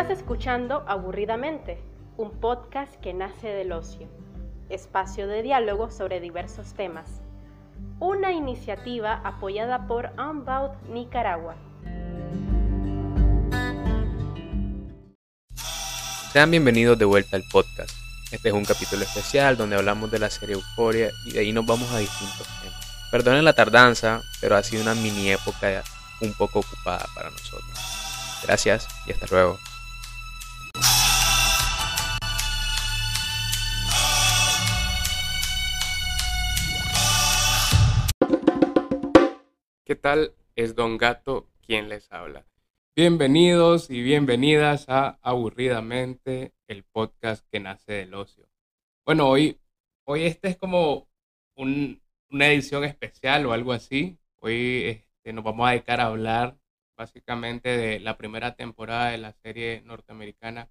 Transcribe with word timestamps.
Estás 0.00 0.16
escuchando 0.16 0.82
Aburridamente, 0.88 1.78
un 2.16 2.30
podcast 2.40 2.94
que 3.02 3.12
nace 3.12 3.48
del 3.48 3.70
ocio, 3.70 4.08
espacio 4.70 5.26
de 5.26 5.42
diálogo 5.42 5.90
sobre 5.90 6.20
diversos 6.20 6.72
temas. 6.72 7.20
Una 7.98 8.32
iniciativa 8.32 9.20
apoyada 9.22 9.86
por 9.86 10.10
Unbound 10.18 10.88
Nicaragua. 10.88 11.54
Sean 16.32 16.50
bienvenidos 16.50 16.98
de 16.98 17.04
vuelta 17.04 17.36
al 17.36 17.44
podcast. 17.52 17.94
Este 18.32 18.48
es 18.48 18.54
un 18.54 18.64
capítulo 18.64 19.02
especial 19.02 19.58
donde 19.58 19.76
hablamos 19.76 20.10
de 20.10 20.18
la 20.18 20.30
serie 20.30 20.54
Euforia 20.54 21.10
y 21.26 21.32
de 21.32 21.40
ahí 21.40 21.52
nos 21.52 21.66
vamos 21.66 21.92
a 21.92 21.98
distintos 21.98 22.48
temas. 22.62 23.10
Perdonen 23.10 23.44
la 23.44 23.52
tardanza, 23.52 24.22
pero 24.40 24.56
ha 24.56 24.62
sido 24.62 24.82
una 24.82 24.94
mini 24.94 25.30
época 25.30 25.82
un 26.22 26.32
poco 26.32 26.60
ocupada 26.60 27.04
para 27.14 27.28
nosotros. 27.28 27.78
Gracias 28.46 28.88
y 29.06 29.12
hasta 29.12 29.26
luego. 29.26 29.58
¿Qué 39.90 39.96
tal? 39.96 40.36
Es 40.54 40.76
Don 40.76 40.98
Gato 40.98 41.48
quien 41.62 41.88
les 41.88 42.12
habla. 42.12 42.46
Bienvenidos 42.94 43.90
y 43.90 44.02
bienvenidas 44.02 44.88
a 44.88 45.18
Aburridamente, 45.20 46.54
el 46.68 46.84
podcast 46.84 47.44
que 47.50 47.58
nace 47.58 47.94
del 47.94 48.14
ocio. 48.14 48.48
Bueno, 49.04 49.28
hoy, 49.28 49.58
hoy 50.04 50.26
este 50.26 50.46
es 50.46 50.56
como 50.56 51.08
una 51.56 52.46
edición 52.46 52.84
especial 52.84 53.46
o 53.46 53.52
algo 53.52 53.72
así. 53.72 54.16
Hoy 54.38 54.84
este, 54.86 55.32
nos 55.32 55.42
vamos 55.42 55.66
a 55.66 55.72
dedicar 55.72 56.00
a 56.00 56.06
hablar 56.06 56.56
básicamente 56.96 57.76
de 57.76 57.98
la 57.98 58.16
primera 58.16 58.54
temporada 58.54 59.10
de 59.10 59.18
la 59.18 59.32
serie 59.32 59.82
norteamericana 59.84 60.70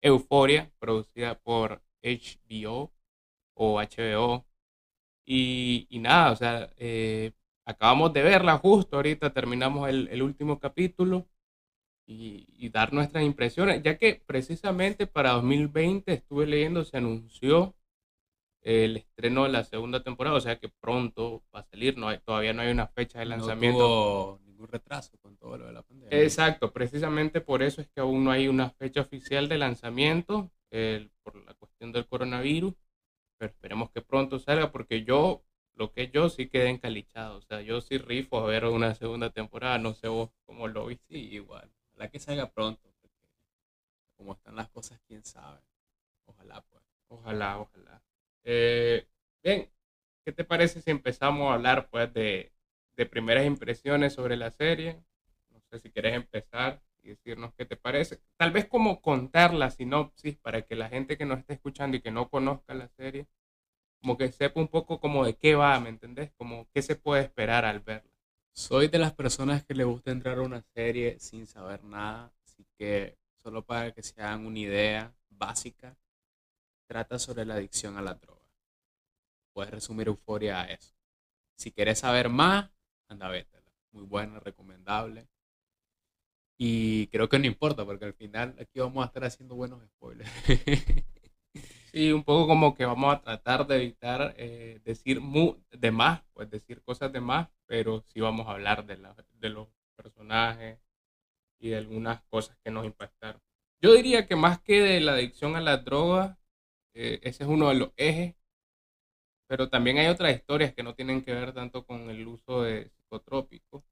Euphoria, 0.00 0.70
producida 0.78 1.36
por 1.36 1.82
HBO 2.00 2.92
o 3.54 3.80
HBO. 3.80 4.46
Y, 5.26 5.88
nada, 6.00 6.30
o 6.30 6.36
sea, 6.36 6.70
eh, 6.76 7.32
acabamos 7.64 8.12
de 8.12 8.22
verla 8.22 8.58
justo 8.58 8.96
ahorita, 8.96 9.32
terminamos 9.32 9.88
el, 9.88 10.22
último 10.22 10.58
capítulo 10.58 11.26
y, 12.06 12.68
dar 12.70 12.92
nuestras 12.92 13.24
impresiones, 13.24 13.82
ya 13.82 13.96
que 13.98 14.22
precisamente 14.26 15.06
para 15.06 15.32
2020 15.32 16.12
estuve 16.12 16.46
leyendo, 16.46 16.84
se 16.84 16.96
anunció 16.96 17.74
el 18.62 18.98
estreno 18.98 19.44
de 19.44 19.50
la 19.50 19.64
segunda 19.64 20.02
temporada, 20.02 20.36
o 20.36 20.40
sea 20.40 20.58
que 20.58 20.68
pronto 20.68 21.42
va 21.54 21.60
a 21.60 21.64
salir, 21.64 21.98
no 21.98 22.08
hay, 22.08 22.18
todavía 22.18 22.52
no 22.52 22.62
hay 22.62 22.70
una 22.70 22.86
fecha 22.86 23.18
de 23.18 23.26
lanzamiento. 23.26 23.78
No 23.78 23.84
tuvo 23.84 24.40
ningún 24.44 24.68
retraso 24.68 25.18
con 25.20 25.36
todo 25.36 25.58
lo 25.58 25.66
de 25.66 25.72
la 25.72 25.82
pandemia. 25.82 26.22
Exacto, 26.22 26.72
precisamente 26.72 27.40
por 27.40 27.62
eso 27.62 27.80
es 27.80 27.88
que 27.88 28.00
aún 28.00 28.24
no 28.24 28.30
hay 28.30 28.48
una 28.48 28.70
fecha 28.70 29.00
oficial 29.00 29.48
de 29.48 29.58
lanzamiento, 29.58 30.50
por 31.22 31.36
la 31.44 31.54
cuestión 31.54 31.92
del 31.92 32.06
coronavirus, 32.06 32.74
pero 33.36 33.52
esperemos 33.52 33.90
que 33.90 34.00
pronto 34.00 34.38
salga, 34.38 34.72
porque 34.72 35.04
yo 35.04 35.42
lo 35.74 35.92
que 35.92 36.08
yo 36.10 36.28
sí 36.28 36.48
quedé 36.48 36.68
encalichado. 36.70 37.38
O 37.38 37.42
sea, 37.42 37.60
yo 37.62 37.80
sí 37.80 37.98
rifo 37.98 38.38
a 38.40 38.46
ver 38.46 38.64
una 38.66 38.94
segunda 38.94 39.30
temporada. 39.30 39.78
No 39.78 39.94
sé 39.94 40.08
vos 40.08 40.30
cómo 40.46 40.68
lo 40.68 40.86
viste. 40.86 41.04
Sí, 41.08 41.16
igual. 41.34 41.70
Ojalá 41.92 42.10
que 42.10 42.18
salga 42.18 42.50
pronto. 42.50 42.82
Porque 43.00 43.18
como 44.16 44.32
están 44.34 44.56
las 44.56 44.68
cosas, 44.68 45.00
quién 45.06 45.24
sabe. 45.24 45.60
Ojalá, 46.26 46.62
pues. 46.70 46.82
Ojalá, 47.08 47.58
ojalá. 47.60 48.02
Eh, 48.44 49.06
bien, 49.42 49.70
¿qué 50.24 50.32
te 50.32 50.44
parece 50.44 50.80
si 50.82 50.90
empezamos 50.90 51.50
a 51.50 51.54
hablar, 51.54 51.88
pues, 51.90 52.12
de, 52.14 52.52
de 52.96 53.06
primeras 53.06 53.46
impresiones 53.46 54.14
sobre 54.14 54.36
la 54.36 54.50
serie? 54.50 55.02
No 55.50 55.60
sé 55.70 55.78
si 55.80 55.90
quieres 55.90 56.14
empezar 56.14 56.82
y 57.02 57.10
decirnos 57.10 57.54
qué 57.54 57.66
te 57.66 57.76
parece. 57.76 58.20
Tal 58.36 58.52
vez 58.52 58.66
como 58.66 59.00
contar 59.02 59.54
la 59.54 59.70
sinopsis 59.70 60.36
para 60.38 60.62
que 60.62 60.76
la 60.76 60.88
gente 60.88 61.18
que 61.18 61.26
nos 61.26 61.40
esté 61.40 61.54
escuchando 61.54 61.96
y 61.96 62.00
que 62.02 62.10
no 62.10 62.28
conozca 62.30 62.74
la 62.74 62.88
serie 62.88 63.26
como 64.02 64.18
que 64.18 64.32
sepa 64.32 64.60
un 64.60 64.68
poco 64.68 64.98
como 65.00 65.24
de 65.24 65.36
qué 65.36 65.54
va, 65.54 65.78
¿me 65.78 65.88
entendés? 65.88 66.32
Como 66.32 66.68
qué 66.72 66.82
se 66.82 66.96
puede 66.96 67.22
esperar 67.22 67.64
al 67.64 67.80
verla. 67.80 68.10
Soy 68.52 68.88
de 68.88 68.98
las 68.98 69.14
personas 69.14 69.64
que 69.64 69.74
le 69.74 69.84
gusta 69.84 70.10
entrar 70.10 70.38
a 70.38 70.42
una 70.42 70.60
serie 70.74 71.18
sin 71.20 71.46
saber 71.46 71.84
nada, 71.84 72.32
así 72.44 72.66
que 72.76 73.16
solo 73.42 73.64
para 73.64 73.92
que 73.92 74.02
se 74.02 74.20
hagan 74.20 74.44
una 74.44 74.58
idea 74.58 75.14
básica, 75.30 75.96
trata 76.86 77.18
sobre 77.18 77.44
la 77.44 77.54
adicción 77.54 77.96
a 77.96 78.02
la 78.02 78.14
droga. 78.14 78.42
Puedes 79.52 79.70
resumir 79.70 80.08
Euforia 80.08 80.62
a 80.62 80.64
eso. 80.64 80.94
Si 81.56 81.70
quieres 81.70 82.00
saber 82.00 82.28
más, 82.28 82.70
anda 83.08 83.28
vétela. 83.28 83.62
Muy 83.92 84.02
buena, 84.04 84.40
recomendable. 84.40 85.28
Y 86.58 87.06
creo 87.08 87.28
que 87.28 87.38
no 87.38 87.46
importa, 87.46 87.84
porque 87.84 88.06
al 88.06 88.14
final 88.14 88.56
aquí 88.58 88.80
vamos 88.80 89.04
a 89.04 89.06
estar 89.06 89.24
haciendo 89.24 89.54
buenos 89.54 89.80
spoilers. 89.84 90.30
Sí, 91.92 92.10
un 92.10 92.24
poco 92.24 92.46
como 92.46 92.74
que 92.74 92.86
vamos 92.86 93.14
a 93.14 93.20
tratar 93.20 93.66
de 93.66 93.76
evitar 93.76 94.34
eh, 94.38 94.80
decir 94.82 95.20
de 95.20 95.90
más, 95.90 96.22
pues 96.32 96.48
decir 96.48 96.82
cosas 96.82 97.12
de 97.12 97.20
más, 97.20 97.48
pero 97.66 98.02
sí 98.06 98.20
vamos 98.20 98.48
a 98.48 98.52
hablar 98.52 98.86
de, 98.86 98.96
la, 98.96 99.14
de 99.34 99.48
los 99.50 99.68
personajes 99.94 100.78
y 101.58 101.68
de 101.68 101.76
algunas 101.76 102.22
cosas 102.24 102.56
que 102.64 102.70
nos 102.70 102.86
impactaron. 102.86 103.42
Yo 103.82 103.92
diría 103.92 104.26
que 104.26 104.36
más 104.36 104.58
que 104.60 104.80
de 104.80 105.00
la 105.00 105.12
adicción 105.12 105.54
a 105.54 105.60
la 105.60 105.76
droga, 105.78 106.38
eh, 106.94 107.20
ese 107.22 107.44
es 107.44 107.50
uno 107.50 107.68
de 107.68 107.74
los 107.74 107.90
ejes, 107.96 108.36
pero 109.46 109.68
también 109.68 109.98
hay 109.98 110.06
otras 110.06 110.34
historias 110.34 110.72
que 110.72 110.82
no 110.82 110.94
tienen 110.94 111.22
que 111.22 111.34
ver 111.34 111.52
tanto 111.52 111.84
con 111.84 112.08
el 112.08 112.26
uso 112.26 112.62
de 112.62 112.88
psicotrópicos. 112.88 113.82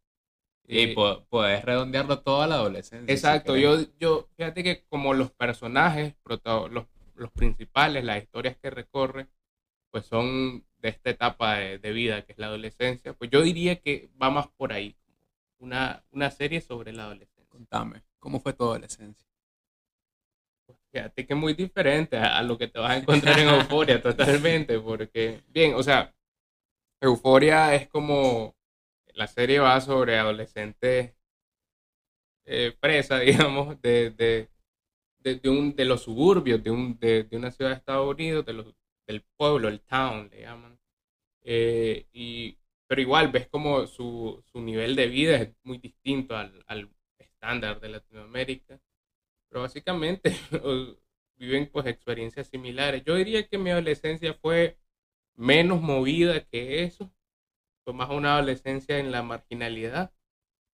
Y 0.66 0.92
eh, 0.92 0.94
puedes 1.28 1.64
redondearlo 1.64 2.20
toda 2.20 2.46
la 2.46 2.54
adolescencia. 2.54 3.12
Exacto, 3.12 3.56
yo, 3.56 3.76
yo, 3.98 4.28
fíjate 4.36 4.62
que 4.62 4.84
como 4.84 5.12
los 5.12 5.32
personajes, 5.32 6.14
los 6.70 6.86
los 7.20 7.31
principales, 7.31 8.03
las 8.03 8.22
historias 8.22 8.56
que 8.56 8.70
recorre, 8.70 9.28
pues 9.91 10.06
son 10.06 10.64
de 10.78 10.88
esta 10.88 11.10
etapa 11.10 11.56
de, 11.56 11.92
vida 11.92 12.22
que 12.22 12.32
es 12.32 12.38
la 12.38 12.47
adolescencia, 12.47 13.12
pues 13.12 13.31
yo 13.31 13.42
diría 13.42 13.76
que 13.76 14.10
va 14.20 14.31
más 14.31 14.48
por 14.48 14.72
ahí, 14.72 14.97
una, 15.59 16.03
una 16.10 16.30
serie 16.30 16.60
sobre 16.60 16.92
la 16.92 17.04
adolescencia. 17.04 17.44
Contame, 17.48 18.03
¿cómo 18.19 18.41
fue 18.41 18.54
tu 18.54 18.64
adolescencia? 18.64 19.26
Pues 20.64 20.78
fíjate 20.91 21.26
que 21.26 21.34
es 21.34 21.38
muy 21.38 21.53
diferente 21.53 22.16
a, 22.16 22.42
lo 22.42 22.56
que 22.56 22.69
te 22.69 22.78
vas 22.78 22.92
a 22.92 22.97
encontrar 22.97 23.38
en 23.38 23.48
Euforia, 23.48 24.00
totalmente, 24.03 24.78
porque, 24.78 25.42
bien, 25.48 25.75
o 25.75 25.82
sea, 25.82 26.14
Euforia 27.00 27.75
es 27.75 27.88
como, 27.88 28.54
la 29.12 29.26
serie 29.26 29.59
va 29.59 29.78
sobre 29.80 30.19
adolescentes 30.19 31.14
eh, 32.47 32.75
presa, 32.80 33.19
digamos, 33.19 33.80
de, 33.82 34.10
de, 34.10 34.48
un, 35.44 35.75
de 35.76 35.84
los 35.84 36.03
suburbios 36.03 36.62
de, 36.62 36.70
un, 36.70 36.98
de, 36.98 37.28
una 37.32 37.50
ciudad 37.50 37.70
de 37.70 37.76
Estados 37.76 38.14
Unidos, 38.14 38.44
de 38.47 38.64
del 39.06 39.22
pueblo, 39.36 39.69
el 39.69 39.81
town, 39.81 40.28
le 40.31 40.42
llaman. 40.42 40.78
Eh, 41.42 42.06
y, 42.12 42.58
pero 42.86 43.00
igual 43.00 43.28
ves 43.32 43.48
como 43.48 43.86
su, 43.86 44.42
su, 44.53 44.60
nivel 44.60 44.97
de 44.97 45.09
vida 45.09 45.36
es 45.36 45.50
muy 45.64 45.78
distinto 45.78 46.36
al, 46.36 46.64
al 46.66 46.91
estándar 47.19 47.80
de 47.80 47.88
Latinoamérica. 47.88 48.80
Pero 49.48 49.62
básicamente 49.62 50.32
viven 51.36 51.69
pues 51.72 51.86
experiencias 51.86 52.48
similares. 52.48 53.03
Yo 53.04 53.16
diría 53.16 53.47
que 53.48 53.59
mi 53.59 53.70
adolescencia 53.70 54.34
fue 54.34 54.78
menos 55.36 55.80
movida 55.82 56.44
que 56.44 56.84
eso. 56.84 57.12
Fue 57.84 57.94
más 57.94 58.10
una 58.10 58.34
adolescencia 58.34 58.98
en 58.98 59.10
la 59.12 59.22
marginalidad. 59.22 60.12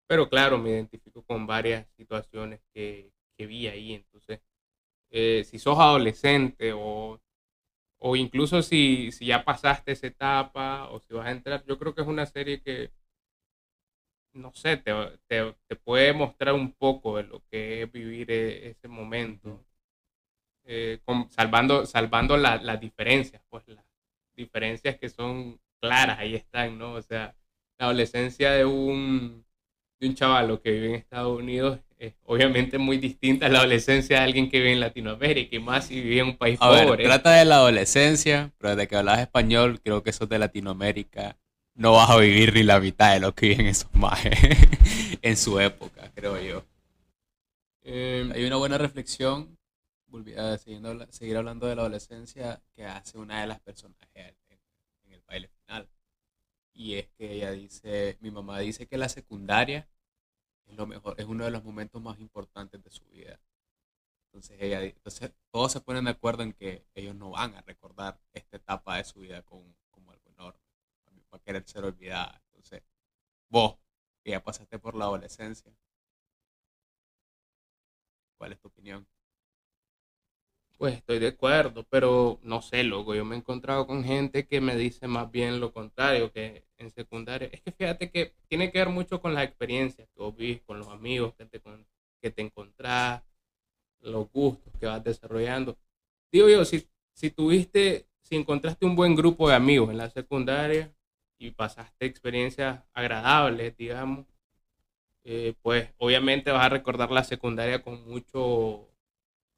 Pero 0.08 0.28
claro, 0.28 0.58
me 0.58 0.70
identifico 0.70 1.24
con 1.24 1.46
varias 1.46 1.86
situaciones 1.96 2.60
que, 2.74 3.12
que 3.36 3.46
vi 3.46 3.68
ahí. 3.68 3.94
Entonces, 3.94 4.40
eh, 5.10 5.44
si 5.44 5.58
sos 5.58 5.78
adolescente 5.78 6.72
o, 6.74 7.20
o 7.98 8.16
incluso 8.16 8.62
si, 8.62 9.12
si, 9.12 9.26
ya 9.26 9.44
pasaste 9.44 9.92
esa 9.92 10.08
etapa 10.08 10.88
o 10.90 11.00
si 11.00 11.14
vas 11.14 11.26
a 11.28 11.32
entrar, 11.32 11.64
yo 11.66 11.78
creo 11.78 11.94
que 11.94 12.02
es 12.02 12.08
una 12.08 12.26
serie 12.26 12.62
que, 12.62 12.92
no 14.34 14.52
sé, 14.54 14.76
te, 14.76 14.92
te, 15.26 15.54
te 15.66 15.76
puede 15.76 16.12
mostrar 16.12 16.54
un 16.54 16.72
poco 16.72 17.16
de 17.16 17.24
lo 17.24 17.42
que 17.50 17.82
es 17.82 17.92
vivir 17.92 18.30
e, 18.30 18.68
ese 18.70 18.88
momento. 18.88 19.64
Eh, 20.64 21.00
salvando 21.30 21.86
salvando 21.86 22.36
las 22.36 22.80
diferencias, 22.80 23.40
pues 23.48 23.66
las 23.68 23.84
diferencias 24.34 24.98
que 24.98 25.08
son 25.08 25.60
claras, 25.80 26.18
ahí 26.18 26.34
están, 26.34 26.76
¿no? 26.78 26.94
O 26.94 27.02
sea, 27.02 27.36
la 27.78 27.86
adolescencia 27.86 28.50
de 28.52 28.64
un, 28.64 29.45
de 29.98 30.08
un 30.08 30.14
chavalo 30.14 30.60
que 30.60 30.70
vive 30.70 30.88
en 30.88 30.94
Estados 30.94 31.38
Unidos 31.38 31.80
es 31.98 32.14
obviamente 32.24 32.78
muy 32.78 32.98
distinta 32.98 33.46
a 33.46 33.48
la 33.48 33.60
adolescencia 33.60 34.18
de 34.18 34.24
alguien 34.24 34.50
que 34.50 34.58
vive 34.58 34.72
en 34.72 34.80
Latinoamérica 34.80 35.56
y 35.56 35.58
más 35.58 35.86
si 35.86 36.00
vive 36.00 36.20
en 36.20 36.26
un 36.26 36.36
país 36.36 36.58
pobre. 36.58 37.04
trata 37.04 37.32
de 37.32 37.44
la 37.44 37.56
adolescencia, 37.56 38.52
pero 38.58 38.76
de 38.76 38.86
que 38.86 38.96
hablas 38.96 39.20
español, 39.20 39.80
creo 39.82 40.02
que 40.02 40.10
eso 40.10 40.26
de 40.26 40.38
Latinoamérica. 40.38 41.38
No 41.74 41.92
vas 41.92 42.08
a 42.08 42.16
vivir 42.16 42.54
ni 42.54 42.62
la 42.62 42.80
mitad 42.80 43.12
de 43.12 43.20
lo 43.20 43.34
que 43.34 43.48
viven 43.48 43.66
esos 43.66 43.94
majes 43.94 44.32
en 45.22 45.36
su 45.36 45.60
época, 45.60 46.10
creo 46.14 46.40
yo. 46.40 46.64
Em, 47.82 48.32
hay 48.32 48.44
una 48.44 48.56
buena 48.56 48.78
reflexión, 48.78 49.58
volví 50.06 50.34
a 50.34 50.56
seguir 50.58 51.36
hablando 51.36 51.66
de 51.66 51.76
la 51.76 51.82
adolescencia, 51.82 52.62
que 52.74 52.84
hace 52.84 53.18
una 53.18 53.42
de 53.42 53.46
las 53.46 53.60
personajes 53.60 54.34
en 55.04 55.12
el 55.12 55.22
baile 55.28 55.48
final. 55.48 55.88
Y 56.76 56.96
es 56.96 57.08
que 57.18 57.32
ella 57.32 57.52
dice, 57.52 58.18
mi 58.20 58.30
mamá 58.30 58.58
dice 58.60 58.86
que 58.86 58.98
la 58.98 59.08
secundaria 59.08 59.88
es 60.66 60.76
lo 60.76 60.86
mejor, 60.86 61.14
es 61.18 61.26
uno 61.26 61.44
de 61.44 61.50
los 61.50 61.64
momentos 61.64 62.02
más 62.02 62.20
importantes 62.20 62.82
de 62.82 62.90
su 62.90 63.04
vida. 63.06 63.40
Entonces, 64.26 64.58
ella, 64.60 64.82
entonces 64.84 65.32
todos 65.50 65.72
se 65.72 65.80
ponen 65.80 66.04
de 66.04 66.10
acuerdo 66.12 66.42
en 66.42 66.52
que 66.52 66.86
ellos 66.94 67.14
no 67.16 67.30
van 67.30 67.54
a 67.54 67.62
recordar 67.62 68.20
esta 68.34 68.58
etapa 68.58 68.98
de 68.98 69.04
su 69.04 69.20
vida 69.20 69.42
como, 69.42 69.74
como 69.90 70.12
algo 70.12 70.28
enorme. 70.30 70.60
Va 71.32 71.38
a 71.38 71.42
querer 71.42 71.66
ser 71.66 71.84
olvidada. 71.84 72.42
Entonces, 72.48 72.82
vos, 73.48 73.78
que 74.24 74.32
ya 74.32 74.42
pasaste 74.44 74.78
por 74.78 74.96
la 74.96 75.06
adolescencia, 75.06 75.72
¿cuál 78.38 78.52
es 78.52 78.60
tu 78.60 78.68
opinión? 78.68 79.06
Pues 80.78 80.94
estoy 80.96 81.18
de 81.18 81.28
acuerdo, 81.28 81.84
pero 81.88 82.38
no 82.42 82.60
sé, 82.60 82.84
loco, 82.84 83.14
yo 83.14 83.24
me 83.24 83.34
he 83.34 83.38
encontrado 83.38 83.86
con 83.86 84.04
gente 84.04 84.46
que 84.46 84.60
me 84.60 84.76
dice 84.76 85.06
más 85.08 85.30
bien 85.30 85.58
lo 85.58 85.72
contrario, 85.72 86.30
que 86.32 86.64
en 86.76 86.90
secundaria, 86.90 87.48
es 87.50 87.62
que 87.62 87.72
fíjate 87.72 88.10
que 88.10 88.34
tiene 88.48 88.70
que 88.70 88.78
ver 88.80 88.90
mucho 88.90 89.22
con 89.22 89.32
las 89.32 89.44
experiencias 89.44 90.06
que 90.08 90.22
vos 90.22 90.36
vivís, 90.36 90.60
con 90.62 90.78
los 90.78 90.88
amigos 90.88 91.34
que 91.34 91.46
te, 91.46 91.62
que 92.20 92.30
te 92.30 92.42
encontrás, 92.42 93.22
los 94.00 94.30
gustos 94.32 94.72
que 94.78 94.86
vas 94.86 95.02
desarrollando. 95.02 95.78
Digo 96.30 96.48
yo, 96.50 96.64
si, 96.66 96.86
si 97.14 97.30
tuviste, 97.30 98.06
si 98.20 98.36
encontraste 98.36 98.84
un 98.86 98.96
buen 98.96 99.14
grupo 99.16 99.48
de 99.48 99.54
amigos 99.54 99.90
en 99.90 99.98
la 99.98 100.10
secundaria 100.10 100.94
y 101.38 101.52
pasaste 101.52 102.06
experiencias 102.06 102.82
agradables, 102.92 103.76
digamos, 103.78 104.26
eh, 105.24 105.54
pues 105.62 105.92
obviamente 105.98 106.50
vas 106.52 106.66
a 106.66 106.68
recordar 106.68 107.10
la 107.10 107.24
secundaria 107.24 107.82
con 107.82 108.06
mucho 108.08 108.88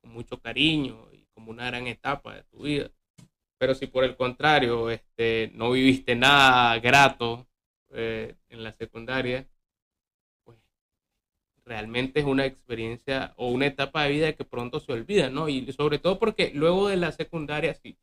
con 0.00 0.12
mucho 0.12 0.40
cariño 0.40 1.07
como 1.38 1.52
una 1.52 1.66
gran 1.66 1.86
etapa 1.86 2.34
de 2.34 2.42
tu 2.42 2.62
vida. 2.64 2.90
Pero 3.58 3.72
si 3.76 3.86
por 3.86 4.02
el 4.02 4.16
contrario 4.16 4.90
este, 4.90 5.52
no 5.54 5.70
viviste 5.70 6.16
nada 6.16 6.76
grato 6.80 7.46
eh, 7.90 8.34
en 8.48 8.64
la 8.64 8.72
secundaria, 8.72 9.46
pues 10.42 10.58
realmente 11.64 12.18
es 12.18 12.26
una 12.26 12.44
experiencia 12.44 13.34
o 13.36 13.50
una 13.50 13.66
etapa 13.66 14.02
de 14.02 14.10
vida 14.10 14.32
que 14.32 14.44
pronto 14.44 14.80
se 14.80 14.92
olvida, 14.92 15.30
¿no? 15.30 15.48
Y 15.48 15.70
sobre 15.72 16.00
todo 16.00 16.18
porque 16.18 16.50
luego 16.54 16.88
de 16.88 16.96
la 16.96 17.12
secundaria, 17.12 17.72
sí, 17.74 17.96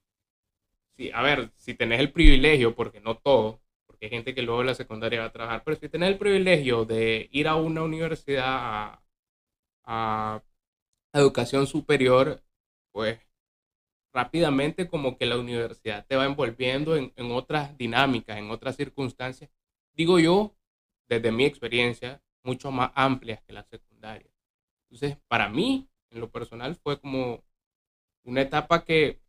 sí 0.96 1.12
a 1.14 1.22
ver, 1.22 1.52
si 1.58 1.74
tenés 1.74 2.00
el 2.00 2.14
privilegio, 2.14 2.74
porque 2.74 3.02
no 3.02 3.18
todo, 3.18 3.60
porque 3.86 4.06
hay 4.06 4.12
gente 4.12 4.34
que 4.34 4.44
luego 4.44 4.62
de 4.62 4.68
la 4.68 4.76
secundaria 4.76 5.20
va 5.20 5.26
a 5.26 5.34
trabajar, 5.34 5.62
pero 5.66 5.78
si 5.78 5.90
tenés 5.90 6.10
el 6.10 6.18
privilegio 6.18 6.86
de 6.86 7.28
ir 7.34 7.50
a 7.50 7.56
una 7.56 7.84
universidad 7.84 9.00
a 9.84 10.42
educación 11.14 11.68
superior, 11.68 12.42
pues 12.94 13.25
rápidamente 14.16 14.88
como 14.88 15.18
que 15.18 15.26
la 15.26 15.38
universidad 15.38 16.06
te 16.08 16.16
va 16.16 16.26
envolviendo 16.26 16.96
en, 16.96 17.12
otras 17.32 17.78
dinámicas, 17.78 18.38
en 18.38 18.50
otras 18.50 18.78
circunstancias, 18.78 19.50
digo 19.94 20.20
yo, 20.20 20.56
desde 21.10 21.34
mi 21.34 21.44
experiencia, 21.44 22.22
mucho 22.42 22.72
más 22.72 22.92
amplias 22.96 23.42
que 23.44 23.52
la 23.52 23.64
secundaria. 23.64 24.32
Entonces, 24.90 25.18
para 25.28 25.50
mí, 25.50 25.90
en 26.12 26.22
lo 26.22 26.32
personal, 26.32 26.76
fue 26.76 26.98
como 27.00 27.44
una 28.24 28.42
etapa 28.42 28.86
que 28.86 29.20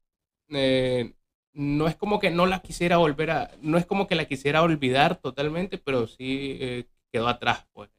eh, 0.50 1.14
no 1.52 1.88
es 1.88 1.96
como 1.96 2.20
que 2.20 2.30
no 2.30 2.46
la 2.46 2.60
quisiera 2.60 2.98
volver 2.98 3.32
a, 3.32 3.50
no 3.60 3.78
es 3.78 3.86
como 3.86 4.06
que 4.06 4.14
la 4.14 4.26
quisiera 4.26 4.62
olvidar 4.62 5.16
totalmente, 5.16 5.78
pero 5.78 6.06
sí 6.06 6.58
eh, 6.60 6.84
quedó 7.10 7.26
atrás, 7.26 7.66
pues, 7.72 7.90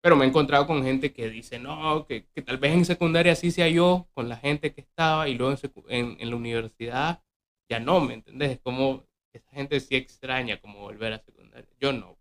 pero 0.00 0.16
me 0.16 0.24
he 0.24 0.28
encontrado 0.28 0.66
con 0.66 0.84
gente 0.84 1.12
que 1.12 1.28
dice, 1.28 1.58
no, 1.58 2.06
que, 2.06 2.22
tal 2.44 2.58
vez 2.58 2.72
en 2.72 2.84
secundaria 2.84 3.34
sí 3.34 3.50
sea 3.50 3.68
yo, 3.68 4.08
con 4.14 4.28
la 4.28 4.36
gente 4.36 4.72
que 4.72 4.80
estaba, 4.80 5.28
y 5.28 5.34
luego 5.34 5.56
en, 5.88 6.30
la 6.30 6.36
universidad 6.36 7.22
ya 7.68 7.80
no, 7.80 8.00
¿me 8.00 8.14
entendés? 8.14 8.52
Es 8.52 8.60
como, 8.60 9.04
esa 9.32 9.50
gente 9.50 9.80
sí 9.80 9.96
extraña 9.96 10.60
como 10.60 10.80
volver 10.80 11.12
a 11.12 11.18
secundaria. 11.18 11.68
Yo 11.80 11.92
no. 11.92 12.16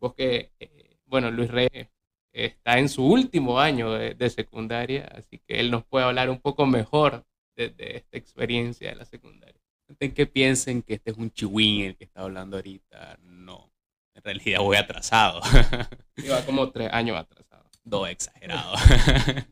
Vos 0.00 0.14
que, 0.14 0.52
eh, 0.60 0.96
bueno, 1.06 1.30
Luis 1.30 1.50
Reyes 1.50 1.88
está 2.32 2.78
en 2.78 2.88
su 2.88 3.06
último 3.06 3.60
año 3.60 3.92
de, 3.92 4.30
secundaria, 4.30 5.06
así 5.14 5.38
que 5.46 5.60
él 5.60 5.70
nos 5.70 5.84
puede 5.84 6.06
hablar 6.06 6.30
un 6.30 6.40
poco 6.40 6.66
mejor 6.66 7.24
de, 7.56 7.70
de 7.70 7.96
esta 7.96 8.16
experiencia 8.18 8.90
de 8.90 8.96
la 8.96 9.04
secundaria. 9.04 9.60
En 10.00 10.12
que 10.12 10.26
piensen 10.26 10.82
que 10.82 10.94
este 10.94 11.10
es 11.12 11.16
un 11.16 11.30
chihuín 11.30 11.86
el 11.86 11.96
que 11.96 12.04
está 12.04 12.22
hablando 12.22 12.56
ahorita, 12.56 13.18
no 13.22 13.70
en 14.18 14.24
realidad 14.24 14.60
voy 14.60 14.76
atrasado. 14.76 15.40
Iba 16.16 16.44
como 16.44 16.70
tres 16.70 16.90
años 16.92 17.16
atrasado. 17.16 17.64
Dos 17.84 18.08
exagerado. 18.08 18.74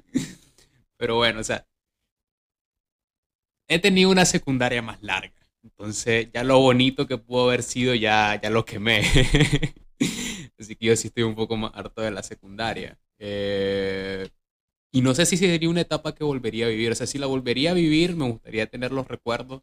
Pero 0.98 1.16
bueno, 1.16 1.40
o 1.40 1.44
sea, 1.44 1.66
he 3.68 3.78
tenido 3.78 4.10
una 4.10 4.24
secundaria 4.24 4.82
más 4.82 5.02
larga. 5.02 5.34
Entonces, 5.62 6.28
ya 6.32 6.44
lo 6.44 6.58
bonito 6.60 7.06
que 7.06 7.18
pudo 7.18 7.48
haber 7.48 7.62
sido, 7.62 7.94
ya, 7.94 8.40
ya 8.40 8.50
lo 8.50 8.64
quemé. 8.64 9.00
Así 10.58 10.74
que 10.76 10.86
yo 10.86 10.96
sí 10.96 11.08
estoy 11.08 11.22
un 11.24 11.34
poco 11.34 11.56
más 11.56 11.72
harto 11.74 12.02
de 12.02 12.10
la 12.10 12.22
secundaria. 12.22 12.98
Eh, 13.18 14.28
y 14.92 15.00
no 15.02 15.14
sé 15.14 15.26
si 15.26 15.36
sería 15.36 15.68
una 15.68 15.82
etapa 15.82 16.14
que 16.14 16.24
volvería 16.24 16.66
a 16.66 16.70
vivir. 16.70 16.90
O 16.90 16.94
sea, 16.94 17.06
si 17.06 17.18
la 17.18 17.26
volvería 17.26 17.72
a 17.72 17.74
vivir, 17.74 18.16
me 18.16 18.28
gustaría 18.28 18.66
tener 18.66 18.92
los 18.92 19.06
recuerdos 19.06 19.62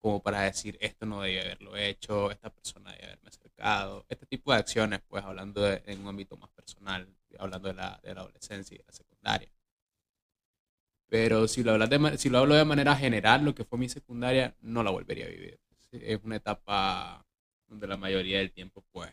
como 0.00 0.22
para 0.22 0.42
decir, 0.42 0.78
esto 0.80 1.06
no 1.06 1.22
debía 1.22 1.42
haberlo 1.42 1.76
hecho, 1.76 2.30
esta 2.30 2.50
persona 2.50 2.92
debía 2.92 3.06
haberme 3.06 3.28
acercado, 3.28 4.06
este 4.08 4.26
tipo 4.26 4.52
de 4.52 4.58
acciones, 4.58 5.00
pues 5.08 5.24
hablando 5.24 5.66
en 5.66 6.00
un 6.00 6.08
ámbito 6.08 6.36
más 6.36 6.50
personal, 6.50 7.08
hablando 7.38 7.68
de 7.68 7.74
la, 7.74 8.00
de 8.02 8.14
la 8.14 8.20
adolescencia 8.22 8.74
y 8.74 8.78
de 8.78 8.84
la 8.86 8.92
secundaria. 8.92 9.50
Pero 11.08 11.46
si 11.48 11.62
lo, 11.62 11.72
hablas 11.72 11.90
de, 11.90 12.18
si 12.18 12.28
lo 12.28 12.38
hablo 12.38 12.54
de 12.54 12.64
manera 12.64 12.96
general, 12.96 13.44
lo 13.44 13.54
que 13.54 13.64
fue 13.64 13.78
mi 13.78 13.88
secundaria, 13.88 14.56
no 14.60 14.82
la 14.82 14.90
volvería 14.90 15.26
a 15.26 15.28
vivir. 15.28 15.58
Es 15.92 16.20
una 16.24 16.36
etapa 16.36 17.24
donde 17.68 17.86
la 17.86 17.96
mayoría 17.96 18.38
del 18.38 18.52
tiempo, 18.52 18.84
pues, 18.92 19.10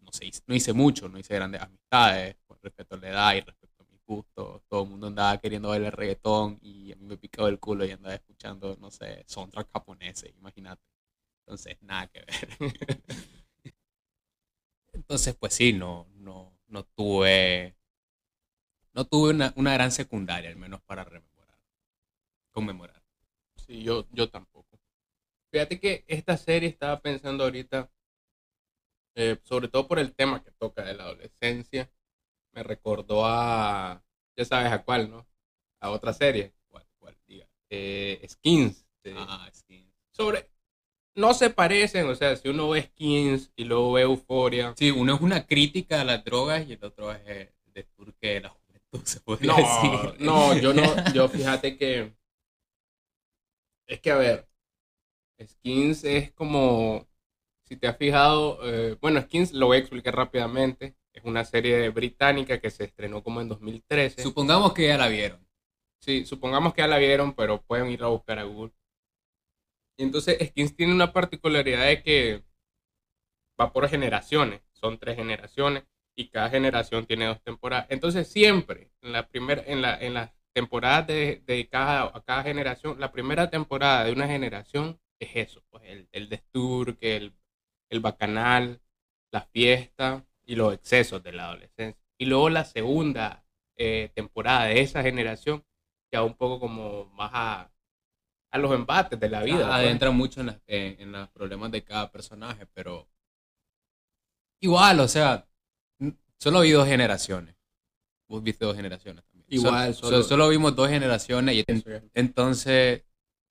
no, 0.00 0.12
se 0.12 0.26
hice, 0.26 0.42
no 0.46 0.54
hice 0.54 0.72
mucho, 0.72 1.08
no 1.08 1.18
hice 1.18 1.34
grandes 1.34 1.62
amistades, 1.62 2.36
con 2.46 2.58
respecto 2.62 2.94
a 2.94 2.98
la 2.98 3.08
edad 3.08 3.34
y 3.34 3.40
respecto 3.40 3.69
justo 4.10 4.64
todo 4.68 4.82
el 4.82 4.90
mundo 4.90 5.06
andaba 5.06 5.38
queriendo 5.38 5.68
bailar 5.68 5.96
reggaetón 5.96 6.58
y 6.62 6.90
a 6.92 6.96
mí 6.96 7.06
me 7.06 7.16
picaba 7.16 7.48
el 7.48 7.60
culo 7.60 7.84
y 7.84 7.92
andaba 7.92 8.16
escuchando, 8.16 8.76
no 8.80 8.90
sé, 8.90 9.24
soundtrack 9.28 9.70
japoneses, 9.72 10.34
imagínate. 10.36 10.82
Entonces, 11.40 11.76
nada 11.82 12.08
que 12.08 12.20
ver. 12.20 12.48
Entonces, 14.92 15.36
pues 15.36 15.54
sí, 15.54 15.72
no, 15.72 16.08
no, 16.16 16.58
no 16.66 16.82
tuve, 16.84 17.76
no 18.92 19.04
tuve 19.04 19.30
una, 19.30 19.52
una 19.56 19.74
gran 19.74 19.92
secundaria, 19.92 20.50
al 20.50 20.56
menos 20.56 20.80
para 20.82 21.04
rememorar, 21.04 21.58
conmemorar. 22.50 23.02
Sí, 23.54 23.84
yo, 23.84 24.08
yo 24.10 24.28
tampoco. 24.28 24.80
Fíjate 25.52 25.78
que 25.80 26.04
esta 26.08 26.36
serie 26.36 26.68
estaba 26.68 27.00
pensando 27.00 27.44
ahorita, 27.44 27.88
eh, 29.14 29.38
sobre 29.44 29.68
todo 29.68 29.86
por 29.86 30.00
el 30.00 30.14
tema 30.14 30.42
que 30.42 30.50
toca 30.52 30.84
de 30.84 30.94
la 30.94 31.04
adolescencia, 31.04 31.88
me 32.52 32.62
recordó 32.62 33.24
a, 33.26 34.02
ya 34.36 34.44
sabes 34.44 34.72
a 34.72 34.82
cuál, 34.82 35.10
¿no? 35.10 35.26
A 35.80 35.90
otra 35.90 36.12
serie. 36.12 36.52
¿Cuál? 36.68 36.86
¿Cuál? 36.98 37.16
Diga. 37.26 37.48
Eh, 37.70 38.26
skins. 38.28 38.86
Ah, 39.16 39.48
Skins. 39.52 39.94
Sobre, 40.12 40.50
no 41.14 41.34
se 41.34 41.50
parecen, 41.50 42.08
o 42.08 42.14
sea, 42.14 42.36
si 42.36 42.48
uno 42.48 42.68
ve 42.68 42.82
Skins 42.82 43.52
y 43.56 43.64
luego 43.64 43.92
ve 43.92 44.02
Euforia. 44.02 44.74
Sí, 44.76 44.90
uno 44.90 45.14
es 45.14 45.20
una 45.20 45.46
crítica 45.46 46.00
a 46.00 46.04
las 46.04 46.24
drogas 46.24 46.66
y 46.68 46.74
el 46.74 46.84
otro 46.84 47.12
es 47.12 47.20
el 47.26 47.48
de 47.72 47.84
turque 47.84 48.28
de 48.34 48.40
la 48.40 48.48
juventud, 48.50 49.00
se 49.04 49.20
puede 49.20 49.46
no, 49.46 49.56
decir. 49.56 50.20
No, 50.20 50.56
yo 50.58 50.72
no, 50.74 51.12
yo 51.12 51.28
fíjate 51.28 51.76
que, 51.76 52.12
es 53.86 54.00
que 54.00 54.10
a 54.10 54.16
ver, 54.16 54.48
Skins 55.44 56.04
es 56.04 56.32
como, 56.32 57.06
si 57.64 57.76
te 57.76 57.88
has 57.88 57.96
fijado, 57.96 58.60
eh, 58.64 58.96
bueno, 59.00 59.20
Skins 59.22 59.52
lo 59.52 59.66
voy 59.66 59.78
a 59.78 59.80
explicar 59.80 60.14
rápidamente. 60.14 60.94
Es 61.12 61.24
una 61.24 61.44
serie 61.44 61.88
británica 61.90 62.60
que 62.60 62.70
se 62.70 62.84
estrenó 62.84 63.22
como 63.22 63.40
en 63.40 63.48
2013. 63.48 64.22
Supongamos 64.22 64.72
que 64.72 64.86
ya 64.86 64.96
la 64.96 65.08
vieron. 65.08 65.46
Sí, 66.00 66.24
supongamos 66.24 66.72
que 66.72 66.82
ya 66.82 66.88
la 66.88 66.98
vieron, 66.98 67.34
pero 67.34 67.62
pueden 67.62 67.90
ir 67.90 68.02
a 68.02 68.08
buscar 68.08 68.38
a 68.38 68.44
Google. 68.44 68.72
Y 69.98 70.04
entonces 70.04 70.38
Skins 70.48 70.74
tiene 70.76 70.94
una 70.94 71.12
particularidad 71.12 71.86
de 71.86 72.02
que 72.02 72.42
va 73.60 73.72
por 73.72 73.88
generaciones. 73.88 74.62
Son 74.72 74.98
tres 74.98 75.16
generaciones 75.16 75.84
y 76.16 76.28
cada 76.28 76.50
generación 76.50 77.06
tiene 77.06 77.26
dos 77.26 77.42
temporadas. 77.42 77.86
Entonces 77.90 78.28
siempre, 78.28 78.90
en 79.02 79.12
la 79.12 79.28
primera, 79.28 79.62
en 79.66 79.82
la, 79.82 79.98
en 80.00 80.14
las 80.14 80.30
temporadas 80.54 81.06
de, 81.06 81.68
a 81.72 82.22
cada 82.24 82.42
generación, 82.42 82.98
la 82.98 83.12
primera 83.12 83.50
temporada 83.50 84.04
de 84.04 84.12
una 84.12 84.26
generación 84.26 84.98
es 85.20 85.30
eso, 85.34 85.62
pues 85.70 85.84
el, 85.84 86.08
el 86.12 86.28
desturque, 86.28 87.16
el, 87.16 87.34
el 87.90 88.00
bacanal, 88.00 88.80
la 89.32 89.42
fiesta, 89.42 90.24
y 90.50 90.56
los 90.56 90.74
excesos 90.74 91.22
de 91.22 91.30
la 91.30 91.46
adolescencia. 91.46 92.02
Y 92.18 92.24
luego 92.24 92.50
la 92.50 92.64
segunda 92.64 93.44
eh, 93.76 94.10
temporada 94.16 94.64
de 94.64 94.80
esa 94.80 95.00
generación, 95.00 95.64
ya 96.12 96.24
un 96.24 96.34
poco 96.34 96.58
como 96.58 97.04
más 97.14 97.30
a, 97.32 97.72
a 98.50 98.58
los 98.58 98.72
embates 98.72 99.18
de 99.20 99.30
la 99.30 99.44
vida. 99.44 99.58
Pues. 99.58 99.68
adentra 99.68 100.10
mucho 100.10 100.40
en, 100.40 100.60
en, 100.66 101.12
los 101.12 101.28
problemas 101.28 101.70
de 101.70 101.84
cada 101.84 102.10
personaje, 102.10 102.66
pero 102.74 103.08
igual, 104.60 104.98
o 104.98 105.06
sea, 105.06 105.46
solo 106.36 106.62
vi 106.62 106.72
dos 106.72 106.88
generaciones. 106.88 107.54
Vos 108.26 108.42
viste 108.42 108.64
dos 108.64 108.74
generaciones 108.74 109.24
también. 109.26 109.46
Igual, 109.50 109.94
solo, 109.94 110.24
solo, 110.24 110.48
vimos 110.48 110.74
dos 110.74 110.88
generaciones 110.88 111.54
y 111.54 111.64
entonces 112.14 113.04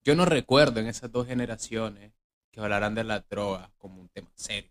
yo 0.04 0.14
no 0.14 0.26
recuerdo 0.26 0.80
en 0.80 0.86
esas 0.86 1.10
dos 1.10 1.26
generaciones 1.26 2.12
que 2.50 2.60
hablaran 2.60 2.94
de 2.94 3.04
la 3.04 3.20
droga 3.20 3.72
como 3.78 4.02
un 4.02 4.10
tema 4.10 4.30
serio 4.34 4.70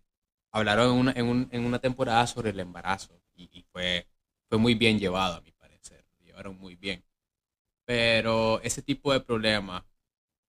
hablaron 0.52 0.92
en 0.92 0.98
una, 0.98 1.12
en, 1.12 1.26
un, 1.26 1.48
en 1.50 1.64
una 1.64 1.78
temporada 1.78 2.26
sobre 2.26 2.50
el 2.50 2.60
embarazo 2.60 3.20
y, 3.34 3.64
fue, 3.72 4.06
fue 4.48 4.58
muy 4.58 4.74
bien 4.74 4.98
llevado, 4.98 5.36
a 5.36 5.40
mi 5.40 5.52
parecer. 5.52 6.04
Lo 6.18 6.26
llevaron 6.26 6.58
muy 6.58 6.76
bien. 6.76 7.02
Pero 7.84 8.60
ese 8.62 8.82
tipo 8.82 9.12
de 9.12 9.20
problemas, 9.20 9.82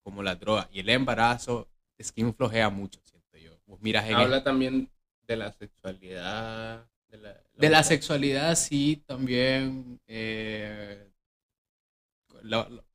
como 0.04 0.24
la 0.24 0.36
droga 0.36 0.68
y 0.72 0.80
el 0.80 0.90
embarazo, 0.90 1.70
Skin 2.02 2.34
flojea 2.34 2.70
mucho, 2.70 3.00
siento 3.04 3.38
yo. 3.38 3.58
Vos 3.66 3.80
miras 3.82 4.06
en 4.08 4.16
Habla 4.16 4.44
también 4.44 4.92
de 5.28 5.36
la 5.38 5.52
sexualidad. 5.54 6.88
De 7.08 7.18
la, 7.18 7.42
De 7.54 7.70
la 7.70 7.84
sexualidad, 7.84 8.56
sí, 8.56 9.04
también. 9.06 10.00
eh, 10.08 11.08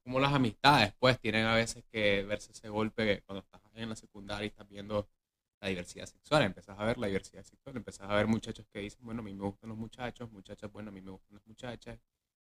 como 0.02 0.20
las 0.20 0.32
amistades, 0.32 0.92
pues, 0.98 1.18
tienen 1.20 1.46
a 1.46 1.54
veces 1.54 1.84
que 1.90 2.22
verse 2.24 2.52
ese 2.52 2.68
golpe 2.68 3.22
cuando 3.26 3.40
estás 3.40 3.60
en 3.74 3.88
la 3.88 3.96
secundaria 3.96 4.44
y 4.44 4.48
estás 4.48 4.68
viendo 4.68 5.08
la 5.66 5.70
diversidad 5.70 6.06
sexual. 6.06 6.42
Empezás 6.44 6.78
a 6.78 6.84
ver 6.84 6.98
la 6.98 7.06
diversidad 7.08 7.42
sexual, 7.44 7.76
empezás 7.76 8.08
a 8.08 8.14
ver 8.14 8.26
muchachos 8.26 8.66
que 8.72 8.80
dicen, 8.80 9.00
bueno, 9.04 9.20
a 9.20 9.24
mí 9.24 9.34
me 9.34 9.44
gustan 9.44 9.68
los 9.70 9.78
muchachos, 9.78 10.30
muchachas, 10.32 10.70
bueno, 10.72 10.90
a 10.90 10.92
mí 10.92 11.00
me 11.00 11.10
gustan 11.12 11.34
las 11.36 11.46
muchachas. 11.46 11.98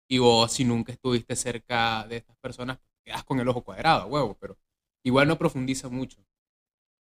Y 0.09 0.19
vos, 0.19 0.53
si 0.53 0.65
nunca 0.65 0.93
estuviste 0.93 1.35
cerca 1.37 2.07
de 2.09 2.17
estas 2.19 2.37
personas, 2.39 2.79
quedas 3.05 3.25
con 3.25 3.41
el 3.41 3.49
ojo 3.49 3.65
cuadrado, 3.65 4.07
huevo, 4.07 4.37
pero 4.39 4.59
igual 5.05 5.29
no 5.29 5.39
profundiza 5.39 5.89
mucho. 5.89 6.25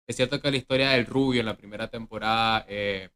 Es 0.07 0.17
cierto 0.17 0.41
que 0.41 0.51
la 0.51 0.57
historia 0.57 0.91
del 0.91 1.07
rubio 1.07 1.41
en 1.41 1.47
la 1.47 1.57
primera 1.57 1.89
temporada 1.91 2.65
eh, 2.69 3.11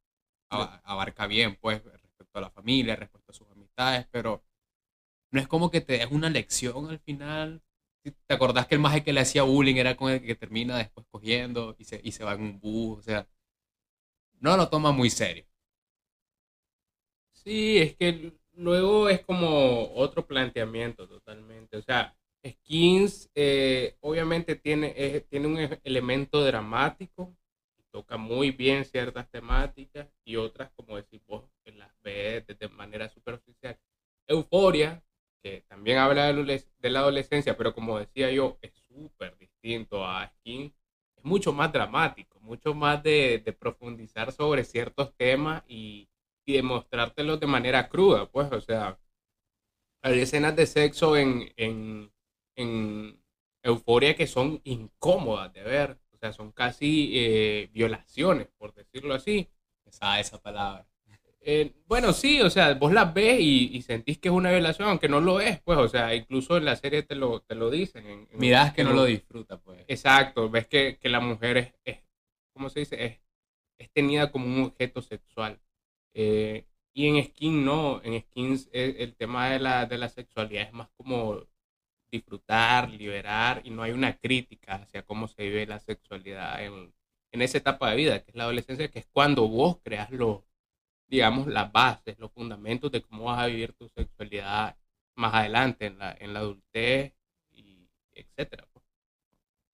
aba- 0.51 0.81
abarca 0.85 1.27
bien, 1.27 1.57
pues, 1.61 1.83
respecto 1.85 2.39
a 2.39 2.43
la 2.43 2.51
familia, 2.51 2.97
respecto 2.97 3.33
a 3.33 3.35
sus 3.35 3.51
amistades, 3.51 4.07
pero 4.13 4.45
no 5.33 5.41
es 5.41 5.49
como 5.49 5.71
que 5.71 5.81
te 5.81 5.95
des 5.99 6.11
una 6.11 6.31
lección 6.31 6.89
al 6.91 7.01
final. 7.01 7.63
¿Te 8.03 8.35
acordás 8.35 8.67
que 8.67 8.75
el 8.75 8.81
maje 8.81 9.03
que 9.05 9.13
le 9.13 9.21
hacía 9.21 9.43
bullying 9.45 9.77
era 9.77 9.97
con 9.97 10.11
el 10.11 10.21
que 10.23 10.35
termina 10.35 10.77
después 10.79 11.07
cogiendo 11.11 11.75
y 11.79 11.85
se, 11.85 12.01
y 12.03 12.13
se 12.13 12.25
va 12.25 12.35
en 12.35 12.43
un 12.43 12.61
bus? 12.61 12.99
O 12.99 13.03
sea, 13.03 13.27
no 14.41 14.57
lo 14.59 14.69
toma 14.69 14.93
muy 14.93 15.09
serio. 15.09 15.47
Sí, 17.33 17.79
es 17.79 17.97
que 17.97 18.33
luego 18.55 19.09
es 19.09 19.21
como 19.25 19.93
otro 19.95 20.27
planteamiento 20.27 21.09
totalmente. 21.09 21.77
O 21.77 21.83
sea, 21.83 22.15
Skins 22.47 23.31
eh, 23.35 23.97
obviamente 24.01 24.57
tiene, 24.57 25.21
tiene 25.29 25.47
un 25.49 25.59
e- 25.59 25.81
elemento 25.85 26.45
dramático, 26.45 27.35
toca 27.91 28.17
muy 28.17 28.51
bien 28.53 28.85
ciertas 28.85 29.29
temáticas 29.31 30.09
y 30.25 30.37
otras, 30.37 30.71
como 30.77 30.97
decís 30.97 31.21
vos, 31.27 31.45
las 31.67 31.91
de, 32.03 32.43
de 32.59 32.69
manera 32.69 33.09
superficial. 33.09 33.79
Euforia, 34.27 35.03
que 35.43 35.63
también 35.69 35.99
habla 35.99 36.33
de, 36.33 36.91
la 36.91 37.01
adolescencia, 37.01 37.57
pero 37.57 37.75
como 37.75 37.99
decía 37.99 38.31
yo, 38.31 38.59
es 38.63 38.73
súper 38.75 39.37
distinto 39.39 40.07
a 40.07 40.29
Skins. 40.29 40.73
Es 41.17 41.25
mucho 41.25 41.53
más 41.53 41.73
dramático, 41.73 42.41
mucho 42.41 42.75
más 42.75 43.03
de, 43.03 43.57
profundizar 43.59 44.33
sobre 44.33 44.65
ciertos 44.65 45.15
temas 45.17 45.63
y 45.69 46.09
y 46.45 46.55
demostrártelo 46.55 47.37
de 47.37 47.47
manera 47.47 47.89
cruda, 47.89 48.27
pues, 48.31 48.51
o 48.53 48.61
sea, 48.61 48.99
hay 50.03 50.21
escenas 50.21 50.57
de 50.57 50.67
sexo 50.67 51.17
en 51.17 52.13
Euforia 53.63 54.17
que 54.17 54.27
son 54.27 54.61
incómodas 54.65 55.53
de 55.53 55.63
ver, 55.63 55.99
o 56.13 56.17
sea, 56.19 56.33
son 56.33 56.53
casi 56.53 57.13
eh, 57.15 57.71
violaciones, 57.73 58.49
por 58.59 58.75
decirlo 58.75 59.15
así. 59.15 59.49
Esa, 59.85 60.19
esa 60.21 60.41
palabra. 60.41 60.87
Eh, 61.45 61.73
bueno, 61.87 62.13
sí, 62.13 62.41
o 62.41 62.51
sea, 62.51 62.75
vos 62.75 62.93
las 62.93 63.13
ves 63.13 63.41
y, 63.41 63.77
y 63.77 63.83
sentís 63.83 64.19
que 64.19 64.29
es 64.29 64.35
una 64.35 64.53
violación, 64.53 64.89
aunque 64.89 65.09
no 65.09 65.21
lo 65.21 65.41
es, 65.41 65.61
pues, 65.63 65.77
o 65.79 65.89
sea, 65.89 66.15
incluso 66.15 66.57
en 66.57 66.65
la 66.65 66.77
serie 66.77 67.03
te 67.03 67.17
lo, 67.17 67.41
te 67.41 67.55
lo 67.57 67.71
dicen. 67.71 68.07
en- 68.07 68.29
en- 68.31 68.39
Mirás 68.41 68.73
que 68.73 68.85
no 68.85 68.93
lo 68.93 69.05
disfruta, 69.05 69.59
pues. 69.59 69.85
Exacto, 69.89 70.49
ves 70.51 70.69
que, 70.69 70.99
que 71.01 71.09
la 71.09 71.19
mujer 71.21 71.57
es, 71.57 71.75
es, 71.85 71.99
¿cómo 72.55 72.71
se 72.71 72.81
dice? 72.81 73.05
Es, 73.05 73.21
es 73.79 73.91
tenida 73.93 74.31
como 74.31 74.47
un 74.47 74.63
objeto 74.65 75.03
sexual. 75.03 75.61
Eh, 76.15 76.67
y 76.95 77.09
en 77.09 77.25
Skin 77.25 77.65
no, 77.65 78.01
en 78.05 78.21
Skins 78.23 78.69
el, 78.73 78.97
el 78.99 79.17
tema 79.17 79.49
de 79.51 79.59
la, 79.59 79.87
de 79.87 79.99
la 79.99 80.09
sexualidad 80.11 80.65
es 80.65 80.73
más 80.73 80.91
como 80.97 81.43
disfrutar, 82.11 82.91
liberar, 82.91 83.63
y 83.65 83.71
no 83.71 83.83
hay 83.83 83.93
una 83.93 84.19
crítica 84.19 84.75
hacia 84.77 85.03
cómo 85.05 85.29
se 85.29 85.43
vive 85.45 85.67
la 85.67 85.81
sexualidad 85.81 86.63
en, 86.65 86.95
en 87.33 87.43
esa 87.43 87.59
etapa 87.59 87.91
de 87.91 87.97
vida, 87.97 88.23
que 88.23 88.31
es 88.31 88.37
la 88.37 88.45
adolescencia, 88.45 88.89
que 88.91 88.99
es 89.01 89.07
cuando 89.13 89.49
vos 89.49 89.79
creas 89.83 90.11
los, 90.11 90.43
digamos, 91.13 91.47
las 91.47 91.71
bases, 91.71 92.19
los 92.19 92.33
fundamentos 92.33 92.91
de 92.91 93.03
cómo 93.03 93.25
vas 93.25 93.41
a 93.41 93.47
vivir 93.47 93.75
tu 93.75 93.87
sexualidad 93.91 94.75
más 95.15 95.35
adelante 95.35 95.85
en 95.85 95.99
la, 95.99 96.17
en 96.19 96.33
la 96.33 96.41
adultez, 96.41 97.13
y 97.51 97.87
etcétera. 98.15 98.67
pues. 98.73 98.83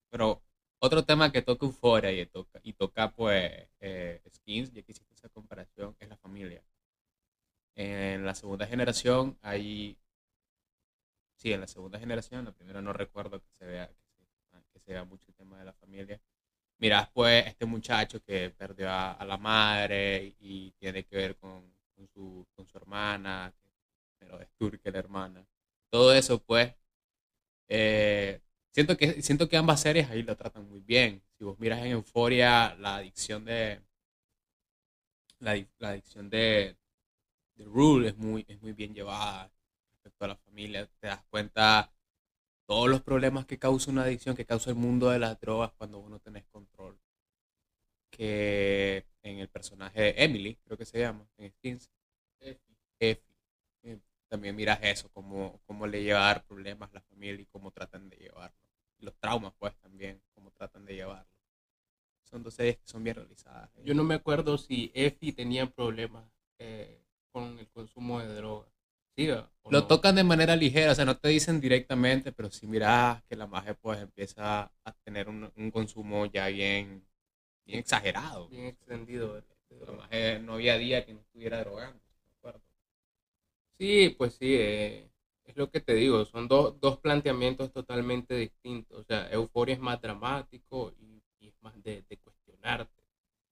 Pero 0.10 0.42
otro 0.80 1.06
tema 1.06 1.32
que 1.32 1.44
toca 1.44 1.68
Euphoria 1.68 2.12
y 2.12 2.26
toca, 2.26 2.60
y 2.64 2.74
toca 2.74 3.12
pues 3.12 3.70
eh, 3.80 4.20
Skins, 4.36 4.74
ya 4.74 4.82
que 4.82 4.94
hiciste 4.94 5.14
esa 5.14 5.30
comparación, 5.30 5.96
es 6.00 6.10
la 6.10 6.18
familia. 6.18 6.64
En 7.76 8.26
la 8.26 8.34
segunda 8.34 8.66
generación 8.66 9.38
hay... 9.44 9.96
Sí, 11.36 11.54
en 11.54 11.62
la 11.62 11.68
segunda 11.68 12.00
generación, 12.00 12.46
la 12.46 12.52
primera 12.52 12.82
no 12.82 12.94
recuerdo 12.94 13.40
que 13.40 13.52
se 13.52 13.66
vea, 13.68 13.88
que 13.88 14.26
se, 14.74 14.80
se 14.80 14.92
vea 14.92 15.04
mucho 15.04 15.28
el 15.30 15.36
tema 15.36 15.60
de 15.60 15.66
la 15.66 15.74
familia. 15.74 16.20
Mirás 16.80 17.10
pues 17.12 17.46
este 17.46 17.66
muchacho 17.68 18.24
que 18.24 18.50
perdió 18.50 18.90
a, 18.90 19.12
a 19.12 19.26
la 19.26 19.38
madre 19.38 20.36
tiene 20.88 21.04
que 21.04 21.18
ver 21.18 21.36
con, 21.36 21.70
con 21.94 22.08
su, 22.08 22.48
con 22.56 22.66
su 22.66 22.78
hermana, 22.78 23.54
pero 24.18 24.40
es 24.40 24.48
turca 24.58 24.90
la 24.90 25.00
hermana. 25.00 25.46
Todo 25.90 26.14
eso 26.14 26.42
pues 26.42 26.74
eh, 27.68 28.42
siento 28.72 28.96
que 28.96 29.22
siento 29.22 29.50
que 29.50 29.58
ambas 29.58 29.82
series 29.82 30.10
ahí 30.10 30.24
lo 30.24 30.38
tratan 30.38 30.70
muy 30.70 30.80
bien. 30.80 31.22
Si 31.38 31.44
vos 31.44 31.60
miras 31.60 31.80
en 31.82 31.92
Euforia 31.92 32.74
la 32.76 32.96
adicción 32.96 33.44
de 33.44 33.82
la, 35.40 35.56
la 35.80 35.90
adicción 35.90 36.30
de, 36.30 36.78
de 37.56 37.66
Rule 37.66 38.08
es 38.08 38.18
muy 38.18 38.46
es 38.48 38.62
muy 38.62 38.72
bien 38.72 38.94
llevada 38.94 39.52
respecto 39.92 40.24
a 40.24 40.30
la 40.30 40.38
familia. 40.38 40.88
Te 41.02 41.08
das 41.08 41.24
cuenta 41.30 41.92
todos 42.66 42.90
los 42.90 43.02
problemas 43.02 43.46
que 43.46 43.60
causa 43.60 43.92
una 43.92 44.04
adicción, 44.04 44.38
que 44.38 44.46
causa 44.46 44.70
el 44.70 44.78
mundo 44.78 45.10
de 45.10 45.20
las 45.20 45.38
drogas 45.42 45.74
cuando 45.74 46.00
vos 46.00 46.10
no 46.10 46.20
tenés 46.20 46.46
control. 46.46 46.98
Que 48.10 49.06
en 49.28 49.40
el 49.40 49.50
personaje 49.50 50.02
de 50.02 50.16
Emily, 50.18 50.56
creo 50.64 50.78
que 50.78 50.86
se 50.86 51.00
llama, 51.00 51.28
en 51.38 51.52
Skins, 51.52 51.90
Effie, 52.40 53.22
eh, 53.84 54.00
también 54.28 54.56
miras 54.56 54.80
eso, 54.82 55.10
cómo, 55.14 55.62
cómo 55.66 55.88
le 55.88 56.04
lleva 56.04 56.20
a 56.22 56.34
dar 56.34 56.46
problemas 56.46 56.90
a 56.92 56.96
la 56.96 57.02
familia 57.02 57.42
y 57.42 57.46
cómo 57.46 57.72
tratan 57.72 58.10
de 58.10 58.18
llevarlo. 58.18 58.58
Y 59.00 59.06
los 59.06 59.16
traumas, 59.18 59.54
pues, 59.58 59.76
también, 59.78 60.22
cómo 60.34 60.52
tratan 60.52 60.86
de 60.86 60.96
llevarlo. 60.96 61.30
Son 62.24 62.44
dos 62.44 62.54
series 62.54 62.78
que 62.78 62.88
son 62.88 63.04
bien 63.04 63.16
realizadas. 63.16 63.70
¿eh? 63.78 63.84
Yo 63.86 63.94
no 63.94 64.04
me 64.04 64.16
acuerdo 64.16 64.58
si 64.58 64.92
Effie 64.94 65.32
tenía 65.32 65.66
problemas 65.68 66.26
eh, 66.60 67.02
con 67.32 67.58
el 67.58 67.68
consumo 67.70 68.20
de 68.20 68.34
droga. 68.36 68.68
¿Sí? 69.16 69.28
Lo 69.28 69.50
no? 69.72 69.88
tocan 69.88 70.16
de 70.16 70.24
manera 70.24 70.56
ligera, 70.56 70.92
o 70.92 70.96
sea, 70.96 71.06
no 71.06 71.18
te 71.18 71.30
dicen 71.30 71.60
directamente, 71.60 72.32
pero 72.32 72.52
si 72.52 72.68
miras 72.68 73.24
que 73.24 73.36
la 73.36 73.48
magia, 73.48 73.74
pues, 73.74 74.00
empieza 74.00 74.72
a 74.84 74.92
tener 75.04 75.30
un, 75.30 75.52
un 75.56 75.72
consumo 75.72 76.26
ya 76.28 76.48
bien, 76.48 77.04
bien 77.68 77.80
exagerado. 77.80 78.48
Bien 78.50 78.66
extendido. 78.66 79.42
droga. 79.70 79.98
magia 80.04 80.40
no 80.40 80.54
había 80.56 80.78
día 80.78 81.06
que 81.06 81.14
no 81.14 81.20
estuviera 81.22 81.60
drogando. 81.60 82.00
Sí, 83.80 84.10
pues 84.18 84.34
sí, 84.36 84.56
eh, 84.60 85.10
es 85.46 85.56
lo 85.56 85.70
que 85.70 85.80
te 85.80 85.94
digo, 85.94 86.26
son 86.26 86.48
dos 86.48 86.80
dos 86.80 86.98
planteamientos 87.00 87.72
totalmente 87.72 88.36
distintos. 88.36 89.00
O 89.00 89.04
sea, 89.04 89.30
Euforia 89.32 89.76
es 89.76 89.80
más 89.82 90.02
dramático 90.02 90.94
y, 91.00 91.22
y 91.40 91.48
es 91.50 91.54
más 91.62 91.82
de, 91.84 92.04
de 92.10 92.18
cuestionarte. 92.18 93.04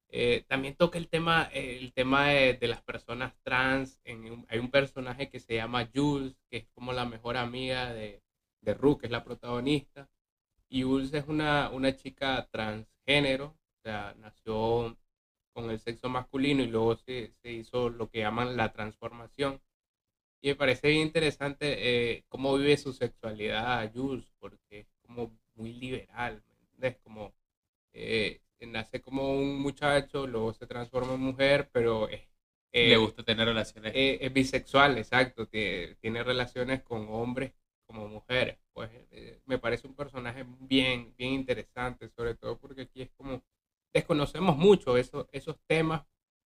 Eh, 0.10 0.46
también 0.48 0.76
toca 0.76 0.98
el 1.00 1.10
tema, 1.10 1.50
eh, 1.54 1.78
el 1.82 1.94
tema 1.94 2.28
de, 2.30 2.54
de 2.56 2.68
las 2.68 2.82
personas 2.84 3.34
trans. 3.44 4.00
En 4.06 4.32
un- 4.32 4.46
hay 4.50 4.60
un 4.60 4.72
personaje 4.72 5.30
que 5.30 5.40
se 5.40 5.56
llama 5.56 5.90
Jules, 5.94 6.36
que 6.50 6.58
es 6.58 6.68
como 6.76 6.94
la 6.94 7.06
mejor 7.06 7.38
amiga 7.38 7.94
de, 7.94 8.24
de 8.62 8.74
Ru, 8.76 8.98
que 8.98 9.08
es 9.08 9.12
la 9.12 9.24
protagonista. 9.26 10.10
Y 10.70 10.84
Jules 10.84 11.14
es 11.14 11.28
una, 11.28 11.70
una 11.72 11.96
chica 11.96 12.48
transgénero, 12.52 13.58
sea, 13.90 14.16
nació 14.20 14.98
con 15.54 15.70
el 15.72 15.80
sexo 15.80 16.10
masculino 16.10 16.64
y 16.64 16.68
luego 16.68 16.96
se, 16.98 17.34
se 17.44 17.52
hizo 17.54 17.90
lo 17.90 18.10
que 18.10 18.20
llaman 18.20 18.58
la 18.58 18.74
transformación. 18.74 19.62
Y 20.42 20.50
me 20.50 20.56
parece 20.56 20.90
bien 20.90 21.02
interesante 21.02 22.16
eh, 22.18 22.26
cómo 22.30 22.56
vive 22.58 22.78
su 22.78 22.94
sexualidad 22.94 23.92
Jules, 23.94 24.32
porque 24.40 24.80
es 24.82 24.88
como 25.02 25.38
muy 25.56 25.74
liberal, 25.74 26.44
¿me 26.48 26.56
entiendes? 26.56 26.98
Como 27.04 27.34
eh, 27.94 28.42
nace 28.62 29.02
como 29.02 29.34
un 29.40 29.60
muchacho, 29.62 30.28
luego 30.28 30.54
se 30.54 30.68
transforma 30.68 31.16
en 31.16 31.22
mujer, 31.22 31.70
pero 31.74 32.10
es, 32.10 32.22
eh, 32.74 32.92
Le 32.92 32.96
gusta 32.98 33.24
tener 33.24 33.48
relaciones. 33.48 33.94
eh, 33.96 34.20
es 34.22 34.34
bisexual, 34.34 34.98
exacto, 34.98 35.48
tie- 35.50 35.98
tiene 36.00 36.24
relaciones 36.24 36.84
con 36.84 37.08
hombres 37.10 37.54
como 37.88 38.08
mujeres. 38.08 38.58
Pues 38.74 38.90
eh, 39.12 39.42
me 39.46 39.60
parece 39.60 39.88
un 39.88 39.96
personaje 39.96 40.46
bien, 40.62 41.14
bien 41.18 41.34
interesante, 41.34 42.10
sobre 42.10 42.36
todo 42.36 42.58
porque 42.60 42.84
aquí 42.84 43.02
es 43.04 43.12
como 43.18 43.44
desconocemos 43.96 44.58
mucho 44.58 44.98
esos, 44.98 45.26
esos 45.32 45.56
temas, 45.68 46.06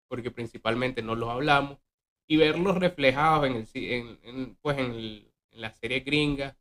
porque 0.10 0.32
principalmente 0.32 1.02
no 1.02 1.16
los 1.16 1.30
hablamos, 1.30 1.80
y 2.28 2.36
verlos 2.36 2.78
reflejados 2.78 3.48
en, 3.48 3.66
el, 3.74 4.58
pues 4.62 4.78
en, 4.78 5.32
la 5.52 5.72
serie 5.72 6.02
gringa, 6.02 6.58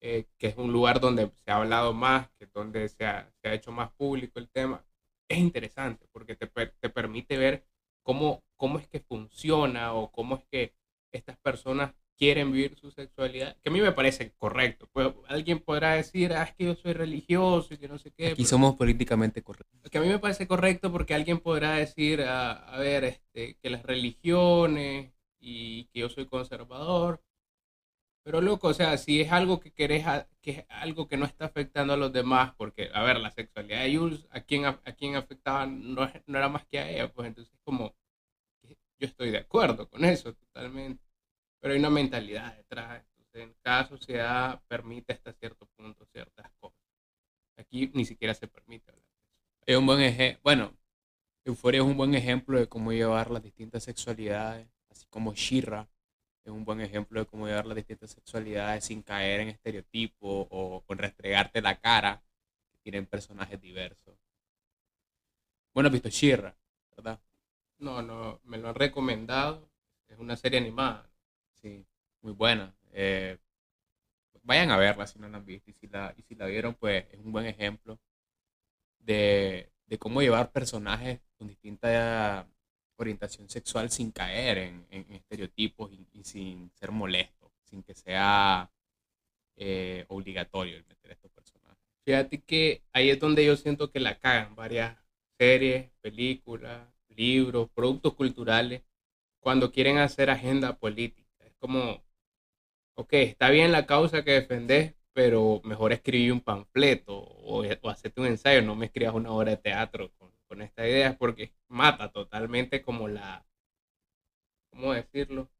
eh, 0.00 0.26
que 0.38 0.46
es 0.46 0.56
un 0.56 0.72
lugar 0.72 1.00
donde 1.00 1.32
se 1.44 1.50
ha 1.50 1.56
hablado 1.56 1.92
más, 1.92 2.30
que 2.38 2.46
donde 2.46 2.88
se 2.88 3.04
ha, 3.04 3.28
se 3.42 3.48
ha 3.48 3.54
hecho 3.54 3.72
más 3.72 3.90
público 3.92 4.38
el 4.38 4.48
tema, 4.48 4.84
es 5.28 5.38
interesante 5.38 6.06
porque 6.12 6.36
te, 6.36 6.46
te 6.46 6.88
permite 6.88 7.36
ver 7.36 7.66
cómo, 8.02 8.44
cómo 8.56 8.78
es 8.78 8.86
que 8.86 9.00
funciona 9.00 9.92
o 9.92 10.10
cómo 10.12 10.36
es 10.36 10.44
que 10.46 10.72
estas 11.12 11.36
personas 11.38 11.94
quieren 12.18 12.50
vivir 12.52 12.76
su 12.76 12.90
sexualidad, 12.90 13.56
que 13.62 13.70
a 13.70 13.72
mí 13.72 13.80
me 13.80 13.92
parece 13.92 14.32
correcto. 14.32 14.88
Pues 14.92 15.14
alguien 15.28 15.60
podrá 15.60 15.94
decir, 15.94 16.32
ah, 16.32 16.42
es 16.42 16.54
que 16.54 16.64
yo 16.64 16.74
soy 16.74 16.92
religioso 16.92 17.72
y 17.74 17.78
que 17.78 17.88
no 17.88 17.98
sé 17.98 18.10
qué. 18.10 18.34
Pero- 18.36 18.48
somos 18.48 18.74
políticamente 18.74 19.42
correctos. 19.42 19.90
que 19.90 19.98
a 19.98 20.00
mí 20.00 20.08
me 20.08 20.18
parece 20.18 20.46
correcto 20.48 20.90
porque 20.92 21.14
alguien 21.14 21.38
podrá 21.38 21.72
decir, 21.74 22.22
a, 22.22 22.52
a 22.52 22.78
ver, 22.78 23.04
este, 23.04 23.56
que 23.62 23.70
las 23.70 23.84
religiones 23.84 25.12
y 25.40 25.84
que 25.86 26.00
yo 26.00 26.08
soy 26.08 26.26
conservador. 26.26 27.22
Pero 28.24 28.42
loco, 28.42 28.68
o 28.68 28.74
sea, 28.74 28.98
si 28.98 29.20
es 29.22 29.32
algo 29.32 29.58
que 29.58 29.72
querés, 29.72 30.04
que 30.42 30.50
es 30.50 30.64
algo 30.68 31.08
que 31.08 31.16
no 31.16 31.24
está 31.24 31.46
afectando 31.46 31.94
a 31.94 31.96
los 31.96 32.12
demás, 32.12 32.52
porque, 32.58 32.90
a 32.92 33.02
ver, 33.02 33.18
la 33.20 33.30
sexualidad 33.30 33.82
de 33.84 33.96
Jules, 33.96 34.26
¿a 34.30 34.40
quién, 34.42 34.66
a, 34.66 34.76
quién 34.98 35.16
afectaba? 35.16 35.64
No, 35.66 36.10
no 36.26 36.38
era 36.38 36.48
más 36.50 36.66
que 36.66 36.78
a 36.78 36.90
ella, 36.90 37.10
pues 37.12 37.28
entonces 37.28 37.54
como, 37.64 37.94
yo 39.00 39.06
estoy 39.06 39.30
de 39.30 39.38
acuerdo 39.38 39.88
con 39.88 40.04
eso 40.04 40.34
totalmente. 40.34 41.07
Pero 41.60 41.74
hay 41.74 41.80
una 41.80 41.90
mentalidad 41.90 42.56
detrás. 42.56 43.04
Entonces, 43.16 43.42
en 43.42 43.54
cada 43.62 43.88
sociedad 43.88 44.62
permite 44.68 45.12
hasta 45.12 45.32
cierto 45.32 45.66
punto 45.76 46.06
ciertas 46.06 46.50
cosas. 46.60 46.78
Aquí 47.56 47.90
ni 47.94 48.04
siquiera 48.04 48.34
se 48.34 48.48
permite 48.48 48.90
hablar. 48.90 49.04
Es 49.66 49.76
un 49.76 49.86
buen 49.86 50.00
ejemplo. 50.00 50.40
Bueno, 50.44 50.72
Euforia 51.44 51.80
es 51.80 51.86
un 51.86 51.96
buen 51.96 52.14
ejemplo 52.14 52.58
de 52.58 52.68
cómo 52.68 52.92
llevar 52.92 53.30
las 53.30 53.42
distintas 53.42 53.84
sexualidades, 53.84 54.68
así 54.90 55.06
como 55.08 55.34
Shira 55.34 55.88
es 56.44 56.52
un 56.52 56.64
buen 56.64 56.80
ejemplo 56.80 57.20
de 57.20 57.26
cómo 57.26 57.46
llevar 57.46 57.66
las 57.66 57.76
distintas 57.76 58.10
sexualidades 58.10 58.84
sin 58.84 59.02
caer 59.02 59.40
en 59.40 59.48
estereotipos 59.48 60.46
o 60.50 60.82
con 60.86 60.96
restregarte 60.96 61.60
la 61.60 61.78
cara 61.78 62.22
tienen 62.82 63.04
personajes 63.04 63.60
diversos. 63.60 64.16
Bueno, 65.74 65.88
has 65.88 65.92
visto 65.92 66.08
Shira, 66.08 66.56
¿verdad? 66.96 67.20
No, 67.78 68.00
no, 68.00 68.40
me 68.44 68.56
lo 68.56 68.70
han 68.70 68.74
recomendado. 68.74 69.68
Es 70.08 70.18
una 70.18 70.36
serie 70.36 70.58
animada. 70.58 71.06
Sí, 71.62 71.86
muy 72.22 72.32
buena. 72.32 72.74
Eh, 72.92 73.38
vayan 74.42 74.70
a 74.70 74.76
verla 74.76 75.06
si 75.06 75.18
no 75.18 75.28
la 75.28 75.36
han 75.38 75.44
visto 75.44 75.70
y 75.70 75.74
si 75.74 75.86
la, 75.86 76.12
y 76.16 76.22
si 76.22 76.34
la 76.34 76.46
vieron, 76.46 76.74
pues 76.74 77.06
es 77.12 77.18
un 77.20 77.30
buen 77.32 77.46
ejemplo 77.46 77.98
de, 79.00 79.70
de 79.86 79.98
cómo 79.98 80.20
llevar 80.22 80.52
personajes 80.52 81.20
con 81.36 81.48
distinta 81.48 82.46
orientación 82.96 83.48
sexual 83.48 83.90
sin 83.90 84.10
caer 84.10 84.58
en, 84.58 84.86
en 84.90 85.12
estereotipos 85.12 85.90
y, 86.12 86.24
sin 86.24 86.70
ser 86.74 86.90
molesto, 86.90 87.52
sin 87.64 87.82
que 87.82 87.94
sea 87.94 88.70
eh, 89.56 90.04
obligatorio 90.08 90.76
el 90.76 90.86
meter 90.86 91.12
estos 91.12 91.30
personajes. 91.32 91.78
Fíjate 92.04 92.42
que 92.42 92.82
ahí 92.92 93.10
es 93.10 93.20
donde 93.20 93.44
yo 93.44 93.56
siento 93.56 93.90
que 93.90 94.00
la 94.00 94.18
cagan 94.18 94.56
varias 94.56 94.98
series, 95.38 95.90
películas, 96.00 96.88
libros, 97.08 97.70
productos 97.74 98.14
culturales, 98.14 98.82
cuando 99.40 99.72
quieren 99.72 99.98
hacer 99.98 100.30
agenda 100.30 100.78
política. 100.78 101.27
Como, 101.60 102.02
ok, 102.96 103.12
está 103.14 103.50
bien 103.50 103.72
la 103.72 103.86
causa 103.86 104.24
que 104.24 104.32
defendés, 104.32 104.94
pero 105.14 105.60
mejor 105.64 105.92
escribí 105.92 106.30
un 106.30 106.40
panfleto 106.42 107.16
o, 107.18 107.64
o 107.82 107.90
hacerte 107.90 108.20
un 108.20 108.28
ensayo, 108.28 108.62
no 108.62 108.76
me 108.76 108.86
escribas 108.86 109.14
una 109.14 109.32
obra 109.32 109.52
de 109.52 109.56
teatro 109.58 110.12
con, 110.18 110.32
con 110.48 110.62
esta 110.62 110.86
idea, 110.88 111.16
porque 111.18 111.54
mata 111.68 112.10
totalmente 112.12 112.82
como 112.82 113.08
la, 113.08 113.46
¿cómo 114.70 114.92
decirlo? 114.94 115.50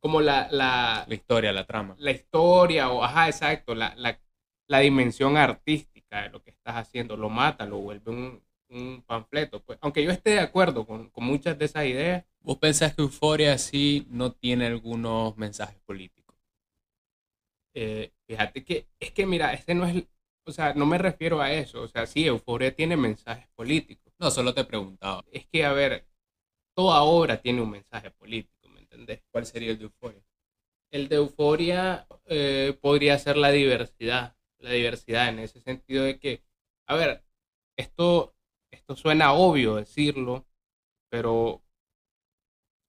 Como 0.00 0.20
la, 0.20 0.48
la, 0.50 1.06
La 1.08 1.14
historia, 1.14 1.52
la 1.52 1.66
trama. 1.66 1.96
la 1.98 2.10
historia 2.10 2.90
o, 2.90 3.04
ajá, 3.04 3.28
exacto, 3.28 3.74
la, 3.74 3.94
la, 3.96 4.18
la 4.66 4.78
dimensión 4.80 5.36
artística 5.36 6.22
de 6.22 6.30
lo 6.30 6.42
que 6.42 6.50
estás 6.50 6.76
haciendo, 6.76 7.16
lo 7.16 7.28
mata, 7.28 7.66
lo 7.66 7.78
vuelve 7.78 8.10
un, 8.10 8.42
un 8.70 9.02
panfleto. 9.02 9.62
Pues, 9.62 9.78
aunque 9.82 10.02
yo 10.04 10.10
esté 10.10 10.30
de 10.30 10.40
acuerdo 10.40 10.86
con, 10.86 11.10
con 11.10 11.24
muchas 11.24 11.58
de 11.58 11.64
esas 11.66 11.86
ideas, 11.86 12.24
¿Vos 12.42 12.58
pensás 12.58 12.94
que 12.94 13.00
Euforia 13.00 13.56
sí 13.56 14.06
no 14.10 14.32
tiene 14.32 14.66
algunos 14.66 15.38
mensajes 15.38 15.80
políticos? 15.86 16.36
eh, 17.74 18.12
fíjate 18.26 18.64
que 18.64 18.88
es 18.98 19.12
que, 19.12 19.26
mira, 19.26 19.52
este 19.52 19.74
no 19.74 19.86
es, 19.86 20.04
o 20.44 20.52
sea, 20.52 20.74
no 20.74 20.86
me 20.86 20.98
refiero 20.98 21.40
a 21.40 21.52
eso, 21.52 21.82
o 21.82 21.88
sea, 21.88 22.06
sí, 22.06 22.26
Euforia 22.26 22.74
tiene 22.74 22.96
mensajes 22.96 23.46
políticos. 23.54 24.12
No, 24.18 24.30
solo 24.30 24.52
te 24.54 24.64
preguntaba. 24.64 25.24
Es 25.32 25.46
que, 25.46 25.64
a 25.64 25.72
ver, 25.72 26.06
toda 26.74 27.02
obra 27.02 27.40
tiene 27.40 27.62
un 27.62 27.70
mensaje 27.70 28.10
político, 28.10 28.68
¿me 28.68 28.80
entendés? 28.80 29.22
¿Cuál 29.30 29.46
sería 29.46 29.70
el 29.72 29.78
de 29.78 29.84
Euforia? 29.84 30.22
El 30.92 31.08
de 31.08 31.16
euforia 31.16 32.06
eh, 32.26 32.76
podría 32.80 33.18
ser 33.18 33.36
la 33.36 33.50
diversidad, 33.50 34.36
la 34.58 34.70
diversidad 34.70 35.28
en 35.28 35.38
ese 35.40 35.60
sentido 35.60 36.04
de 36.04 36.18
que, 36.18 36.42
a 36.86 36.96
ver, 36.96 37.24
esto, 37.76 38.34
esto 38.70 38.96
suena 38.96 39.32
obvio 39.32 39.76
decirlo, 39.76 40.46
pero 41.10 41.62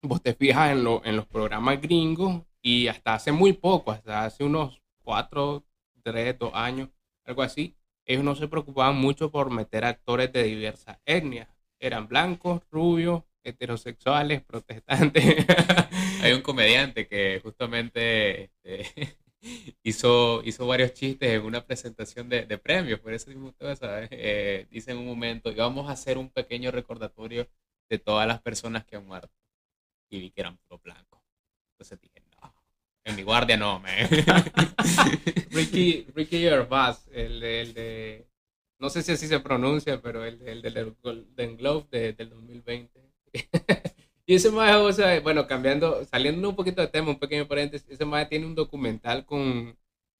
vos 0.02 0.22
te 0.22 0.34
fijas 0.34 0.72
en, 0.72 0.84
lo, 0.84 1.04
en 1.06 1.16
los 1.16 1.28
programas 1.28 1.82
gringos 1.82 2.44
y 2.62 2.88
hasta 2.88 3.16
hace 3.16 3.32
muy 3.32 3.54
poco, 3.54 3.92
hasta 3.92 4.26
hace 4.26 4.44
unos 4.44 4.82
cuatro, 5.04 5.66
tres, 6.04 6.38
dos 6.38 6.52
años, 6.54 6.90
algo 7.26 7.42
así, 7.42 7.76
ellos 8.06 8.24
no 8.24 8.36
se 8.36 8.48
preocupaban 8.48 8.98
mucho 8.98 9.32
por 9.32 9.52
meter 9.52 9.86
actores 9.86 10.32
de 10.34 10.44
diversas 10.44 11.00
etnias. 11.06 11.48
Eran 11.80 12.08
blancos, 12.08 12.62
rubios, 12.70 13.24
heterosexuales, 13.44 14.44
protestantes. 14.44 15.46
Hay 16.22 16.34
un 16.34 16.42
comediante 16.42 17.08
que 17.08 17.40
justamente 17.44 18.52
este, 18.64 19.18
hizo, 19.84 20.42
hizo 20.44 20.68
varios 20.68 20.94
chistes 20.94 21.30
en 21.30 21.44
una 21.44 21.66
presentación 21.66 22.30
de, 22.30 22.46
de 22.46 22.58
premios, 22.58 23.00
por 23.00 23.14
eso 23.14 23.30
mismo 23.30 23.48
usted 23.50 23.76
¿sabes? 23.76 24.10
Eh, 24.12 24.68
dice 24.72 24.92
en 24.92 24.98
un 25.00 25.06
momento, 25.08 25.54
vamos 25.56 25.90
a 25.90 25.94
hacer 25.94 26.18
un 26.18 26.30
pequeño 26.30 26.72
recordatorio 26.72 27.48
de 27.90 28.00
todas 28.00 28.28
las 28.28 28.42
personas 28.42 28.86
que 28.86 28.96
han 28.96 29.06
muerto. 29.06 29.32
Y 30.10 30.20
vi 30.22 30.32
que 30.32 30.42
eran 30.42 30.58
puro 30.58 30.80
blancos. 30.84 31.22
Entonces 31.74 32.00
dije, 32.02 32.22
no, 32.42 32.54
en 33.06 33.16
mi 33.16 33.24
guardia 33.24 33.58
no, 33.58 33.80
man. 33.80 33.94
Ricky, 35.52 36.08
Ricky 36.16 36.40
Gervais, 36.40 37.08
el 37.12 37.44
el 37.44 37.74
de- 37.74 38.28
no 38.80 38.90
sé 38.90 39.04
si 39.04 39.12
así 39.14 39.28
se 39.28 39.40
pronuncia, 39.40 40.02
pero 40.02 40.26
el, 40.26 40.42
el 40.48 40.62
del 40.62 40.96
Golden 41.02 41.58
Globe 41.58 41.88
de- 41.92 42.14
del 42.14 42.30
2020. 42.30 43.02
Y 44.32 44.36
ese 44.36 44.50
más, 44.50 44.76
o 44.78 44.92
sea, 44.94 45.20
bueno, 45.20 45.46
cambiando, 45.46 46.06
saliendo 46.06 46.48
un 46.48 46.56
poquito 46.56 46.82
de 46.82 46.88
tema, 46.88 47.10
un 47.10 47.20
pequeño 47.20 47.48
paréntesis, 47.48 47.90
ese 47.90 48.06
más 48.06 48.30
tiene 48.30 48.46
un 48.46 48.56
documental 48.56 49.26
con 49.26 49.78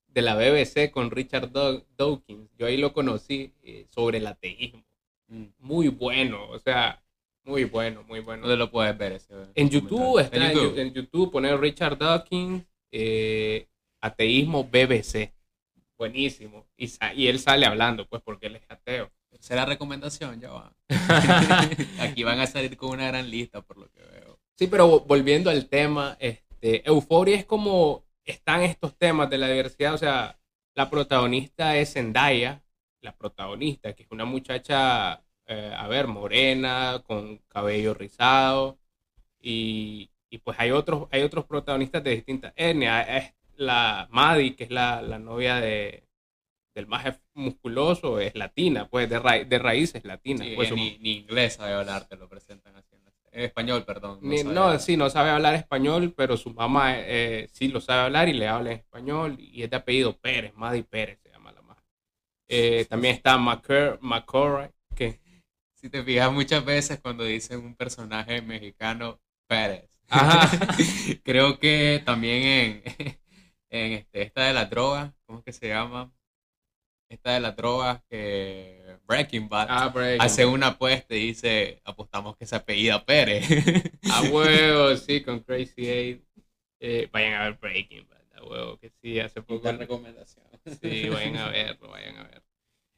de 0.08 0.22
la 0.22 0.36
BBC 0.36 0.92
con 0.92 1.10
Richard 1.12 1.50
Daw- 1.54 1.86
Dawkins. 1.98 2.50
Yo 2.58 2.66
ahí 2.66 2.76
lo 2.76 2.92
conocí 2.92 3.54
eh, 3.64 3.86
sobre 3.90 4.18
el 4.18 4.28
ateísmo. 4.28 4.84
Mm, 5.28 5.46
Muy 5.60 5.88
bueno, 5.88 6.50
o 6.50 6.60
sea, 6.60 7.02
muy 7.46 7.64
bueno, 7.64 8.04
muy 8.04 8.20
bueno. 8.20 8.42
¿Dónde 8.42 8.58
lo 8.58 8.70
puedes 8.70 8.98
ver 8.98 9.14
ese? 9.14 9.34
En 9.56 9.70
YouTube 9.70 10.20
está, 10.20 10.36
en 10.36 10.54
YouTube, 10.58 10.78
en 10.80 10.94
YouTube 10.94 11.32
poner 11.32 11.58
Richard 11.60 11.98
Dawkins, 11.98 12.66
eh, 12.92 13.66
ateísmo 14.02 14.66
BBC. 14.66 15.32
Buenísimo. 15.98 16.66
Y, 16.76 16.92
y 17.16 17.28
él 17.28 17.40
sale 17.40 17.66
hablando, 17.66 18.06
pues, 18.08 18.22
porque 18.24 18.48
él 18.48 18.58
es 18.58 18.64
ateo. 18.70 19.10
Tercera 19.42 19.66
recomendación, 19.66 20.40
ya 20.40 20.52
va. 20.52 20.72
Aquí 22.00 22.22
van 22.22 22.40
a 22.40 22.46
salir 22.46 22.78
con 22.78 22.92
una 22.92 23.08
gran 23.08 23.28
lista, 23.28 23.62
por 23.62 23.80
lo 23.80 23.90
que 23.90 24.04
veo. 24.04 24.38
Sí, 24.56 24.68
pero 24.68 25.00
volviendo 25.00 25.50
al 25.50 25.68
tema, 25.68 26.16
este, 26.20 26.88
Euforia 26.88 27.38
es 27.38 27.46
como 27.46 28.06
están 28.24 28.62
estos 28.62 28.96
temas 29.00 29.32
de 29.32 29.40
la 29.40 29.48
diversidad. 29.48 29.96
O 29.96 29.98
sea, 29.98 30.38
la 30.76 30.92
protagonista 30.92 31.76
es 31.76 31.94
Zendaya, 31.94 32.62
la 33.02 33.18
protagonista, 33.18 33.94
que 33.94 34.04
es 34.04 34.12
una 34.12 34.26
muchacha, 34.26 35.24
eh, 35.48 35.74
a 35.76 35.88
ver, 35.88 36.06
morena, 36.06 37.02
con 37.04 37.40
cabello 37.48 37.96
rizado. 37.96 38.78
Y, 39.42 40.12
y 40.30 40.38
pues 40.38 40.56
hay 40.60 40.70
otros, 40.70 41.08
hay 41.10 41.24
otros 41.24 41.46
protagonistas 41.46 42.04
de 42.04 42.12
distintas 42.12 42.54
etnias. 42.56 43.08
Es 43.10 43.34
la 43.56 44.08
Maddie, 44.12 44.56
que 44.56 44.66
es 44.66 44.70
la, 44.70 45.02
la 45.02 45.18
novia 45.18 45.56
de, 45.56 46.04
del 46.74 46.88
más 46.88 47.20
musculoso, 47.34 48.20
es 48.20 48.34
latina, 48.36 48.88
pues 48.90 49.10
de, 49.10 49.20
ra- 49.20 49.44
de 49.44 49.60
raíces 49.60 50.04
latinas. 50.06 50.48
Sí, 50.48 50.54
pues, 50.56 50.70
su- 50.70 50.76
ni, 50.76 50.98
ni 51.00 51.12
inglés 51.18 51.54
sabe 51.56 51.74
hablar, 51.74 52.08
te 52.08 52.16
lo 52.16 52.30
presentan 52.30 52.76
así. 52.76 52.96
en 52.96 53.04
la- 53.06 53.12
español, 53.46 53.84
perdón. 53.86 54.20
Ni- 54.22 54.44
No, 54.44 54.78
sí, 54.80 54.98
no 54.98 55.10
sabe 55.10 55.30
hablar 55.30 55.56
español, 55.56 56.14
pero 56.16 56.36
su 56.38 56.54
mamá 56.54 56.96
eh, 56.98 57.48
sí 57.52 57.68
lo 57.70 57.80
sabe 57.82 58.02
hablar 58.04 58.30
y 58.30 58.34
le 58.34 58.48
habla 58.48 58.72
en 58.72 58.78
español. 58.80 59.38
Y 59.40 59.64
es 59.64 59.70
de 59.70 59.76
apellido 59.78 60.18
Pérez, 60.18 60.54
Maddy 60.56 60.84
Pérez 60.84 61.20
se 61.22 61.30
llama 61.30 61.52
la 61.52 61.62
madre. 61.62 61.82
Eh, 62.50 62.86
también 62.90 63.16
está 63.16 63.38
McCorry, 63.38 64.70
que 64.96 65.20
Si 65.74 65.90
te 65.90 66.04
fijas 66.04 66.32
muchas 66.32 66.64
veces 66.64 67.00
cuando 67.02 67.24
dicen 67.24 67.60
un 67.66 67.76
personaje 67.76 68.42
mexicano, 68.42 69.20
Pérez. 69.48 69.90
Ajá. 70.10 70.50
Creo 71.24 71.58
que 71.60 72.02
también 72.06 72.44
en, 72.44 72.84
en 73.70 73.92
este, 73.94 74.22
esta 74.24 74.44
de 74.46 74.54
las 74.54 74.70
drogas, 74.70 75.14
¿cómo 75.26 75.40
es 75.40 75.46
que 75.46 75.54
se 75.54 75.70
llama? 75.70 76.12
Esta 77.12 77.34
de 77.34 77.42
las 77.42 77.58
drogas 77.58 78.02
que 78.10 78.82
Breaking 79.06 79.50
Bad 79.50 79.68
ah, 79.70 79.90
Breaking 79.90 80.22
hace 80.22 80.46
una 80.46 80.68
apuesta 80.68 81.14
y 81.14 81.28
dice, 81.28 81.82
apostamos 81.84 82.38
que 82.38 82.46
se 82.46 82.56
apellida 82.56 83.04
Pérez. 83.04 83.46
A 84.10 84.22
huevo, 84.32 84.96
sí, 84.96 85.22
con 85.22 85.42
Crazy 85.42 85.90
Eight. 85.90 86.24
Eh, 86.80 87.10
vayan 87.12 87.34
a 87.34 87.44
ver 87.44 87.58
Breaking 87.60 88.08
Bad, 88.08 88.38
a 88.38 88.46
huevo, 88.46 88.78
que 88.78 88.92
sí, 89.02 89.20
hace 89.20 89.42
poco. 89.42 89.70
recomendación. 89.74 90.46
Sí, 90.82 91.10
vayan 91.10 91.36
a 91.36 91.50
verlo, 91.50 91.90
vayan 91.90 92.16
a 92.16 92.24
verlo. 92.24 92.48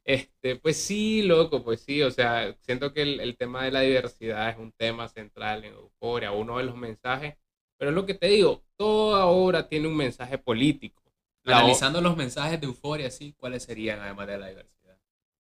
Este, 0.05 0.57
pues 0.57 0.77
sí, 0.77 1.23
loco, 1.23 1.63
pues 1.63 1.81
sí, 1.81 2.03
o 2.03 2.11
sea, 2.11 2.55
siento 2.59 2.93
que 2.93 3.01
el, 3.01 3.19
el 3.19 3.35
tema 3.35 3.63
de 3.65 3.71
la 3.71 3.81
diversidad 3.81 4.47
es 4.47 4.59
un 4.59 4.73
tema 4.73 5.07
central 5.07 5.65
en 5.65 5.73
Euphoria. 5.73 6.31
Uno 6.33 6.59
de 6.59 6.65
los 6.65 6.75
mensajes 6.75 7.35
Pero 7.79 7.89
es 7.89 7.95
lo 7.95 8.05
que 8.05 8.13
te 8.13 8.27
digo, 8.27 8.63
toda 8.77 9.25
obra 9.25 9.67
tiene 9.67 9.87
un 9.87 9.97
mensaje 9.97 10.37
político. 10.37 11.02
La 11.45 11.59
Analizando 11.59 12.01
los 12.01 12.15
mensajes 12.17 12.59
de 12.59 12.67
euforia, 12.67 13.09
sí, 13.11 13.33
¿cuáles 13.37 13.63
serían 13.63 13.99
además 13.99 14.27
de 14.27 14.37
la 14.37 14.47
diversidad? 14.47 14.97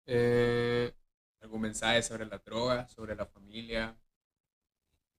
eh, 0.07 0.93
¿Algún 1.41 1.61
mensaje 1.63 2.03
sobre 2.03 2.27
la 2.27 2.39
droga, 2.39 2.89
sobre 2.89 3.15
la 3.15 3.27
familia? 3.27 3.97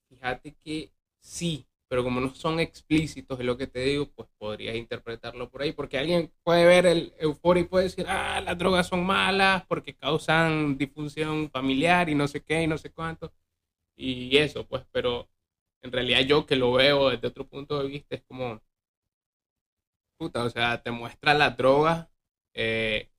Fíjate 0.10 0.56
que 0.56 0.92
sí, 1.20 1.68
pero 1.88 2.04
como 2.04 2.20
no 2.20 2.34
son 2.34 2.60
explícitos, 2.60 3.40
es 3.40 3.46
lo 3.46 3.58
que 3.58 3.68
te 3.68 3.80
digo, 3.82 4.08
pues 4.12 4.28
podrías 4.38 4.76
interpretarlo 4.76 5.50
por 5.50 5.62
ahí, 5.62 5.72
porque 5.72 5.98
alguien 5.98 6.32
puede 6.44 6.66
ver 6.66 6.86
el 6.88 7.14
euforia 7.20 7.62
y 7.62 7.68
puede 7.68 7.86
decir, 7.86 8.06
ah, 8.08 8.42
las 8.42 8.58
drogas 8.58 8.88
son 8.88 9.06
malas 9.06 9.66
porque 9.68 9.96
causan 9.96 10.78
disfunción 10.78 11.50
familiar 11.52 12.10
y 12.10 12.16
no 12.16 12.28
sé 12.28 12.44
qué 12.44 12.64
y 12.64 12.68
no 12.68 12.78
sé 12.78 12.92
cuánto, 12.92 13.32
y 13.96 14.38
eso, 14.38 14.68
pues, 14.68 14.86
pero 14.92 15.30
en 15.84 15.92
realidad 15.92 16.22
yo 16.22 16.46
que 16.48 16.56
lo 16.58 16.74
veo 16.74 17.10
desde 17.12 17.28
otro 17.28 17.48
punto 17.48 17.82
de 17.82 17.90
vista 17.90 18.16
es 18.16 18.24
como, 18.24 18.62
puta, 20.20 20.44
o 20.46 20.52
sea, 20.52 20.84
te 20.84 20.92
muestra 20.92 21.34
las 21.36 21.58
drogas, 21.58 22.08
eh, 22.56 23.10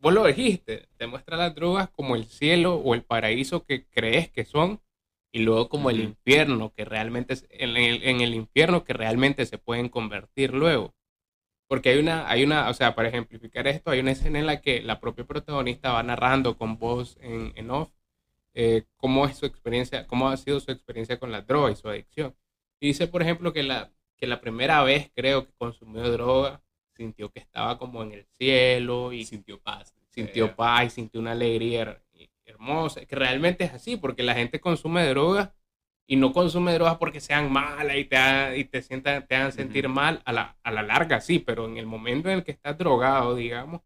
vos 0.00 0.12
lo 0.14 0.26
dijiste, 0.26 0.88
te 0.96 1.06
muestra 1.06 1.36
las 1.36 1.54
drogas 1.54 1.90
como 1.90 2.16
el 2.16 2.26
cielo 2.26 2.76
o 2.76 2.94
el 2.94 3.04
paraíso 3.04 3.64
que 3.64 3.86
crees 3.86 4.30
que 4.30 4.44
son 4.44 4.80
y 5.32 5.40
luego 5.40 5.68
como 5.68 5.90
el 5.90 6.00
Ujú. 6.00 6.08
infierno 6.10 6.72
que 6.74 6.84
realmente 6.84 7.34
es- 7.34 7.46
en 7.50 7.76
el, 7.76 8.02
en 8.04 8.20
el 8.20 8.34
infierno 8.34 8.84
que 8.84 8.92
realmente 8.94 9.46
se 9.46 9.58
pueden 9.58 9.88
convertir 9.88 10.54
luego 10.54 10.94
porque 11.68 11.90
hay 11.90 11.98
una 11.98 12.28
hay 12.30 12.44
una 12.44 12.68
o 12.70 12.74
sea 12.74 12.94
para 12.94 13.08
ejemplificar 13.08 13.66
esto 13.68 13.90
hay 13.90 14.00
una 14.00 14.12
escena 14.12 14.38
en 14.40 14.46
la 14.46 14.60
que 14.62 14.82
la 14.82 15.00
propia 15.00 15.26
protagonista 15.26 15.92
va 15.92 16.02
narrando 16.02 16.56
con 16.58 16.78
voz 16.78 17.16
en, 17.22 17.52
en 17.56 17.70
off 17.70 17.90
eh, 18.54 18.84
cómo 18.96 19.26
es 19.26 19.36
su 19.38 19.46
experiencia 19.46 20.06
cómo 20.06 20.28
ha 20.28 20.36
sido 20.36 20.60
su 20.60 20.70
experiencia 20.72 21.18
con 21.18 21.32
la 21.32 21.42
droga 21.42 21.70
y 21.72 21.76
su 21.76 21.88
adicción 21.88 22.36
y 22.80 22.88
dice 22.88 23.06
por 23.08 23.22
ejemplo 23.22 23.52
que 23.52 23.62
la 23.62 23.92
que 24.20 24.26
la 24.26 24.40
primera 24.40 24.82
vez 24.82 25.10
creo 25.14 25.46
que 25.46 25.52
consumió 25.58 26.10
droga 26.10 26.62
sintió 26.96 27.30
que 27.30 27.40
estaba 27.40 27.78
como 27.78 28.02
en 28.02 28.12
el 28.12 28.26
cielo 28.38 29.12
y 29.12 29.20
Y 29.22 29.24
sintió 29.24 29.58
paz. 29.60 29.94
sintió 30.10 30.46
Eh, 30.48 30.54
paz, 30.56 30.92
sintió 30.94 31.20
una 31.20 31.32
alegría 31.32 31.82
her- 31.82 32.02
hermosa, 32.44 33.06
que 33.06 33.16
realmente 33.16 33.64
es 33.64 33.72
así, 33.72 33.96
porque 33.96 34.22
la 34.22 34.34
gente 34.34 34.60
consume 34.60 35.06
drogas 35.08 35.50
y 36.06 36.16
no 36.16 36.32
consume 36.32 36.74
drogas 36.74 36.98
porque 36.98 37.20
sean 37.20 37.50
malas 37.52 37.96
y 37.96 38.04
te, 38.04 38.16
ha- 38.16 38.56
y 38.56 38.64
te, 38.64 38.82
sientan, 38.82 39.26
te 39.26 39.36
hagan 39.36 39.52
sentir 39.52 39.86
Ujú. 39.86 39.94
mal, 39.94 40.20
a 40.24 40.32
la, 40.32 40.58
a 40.62 40.72
la 40.72 40.82
larga 40.82 41.20
sí, 41.20 41.38
pero 41.38 41.66
en 41.66 41.76
el 41.78 41.86
momento 41.86 42.28
en 42.28 42.38
el 42.38 42.44
que 42.44 42.50
estás 42.52 42.76
drogado, 42.76 43.34
digamos, 43.36 43.82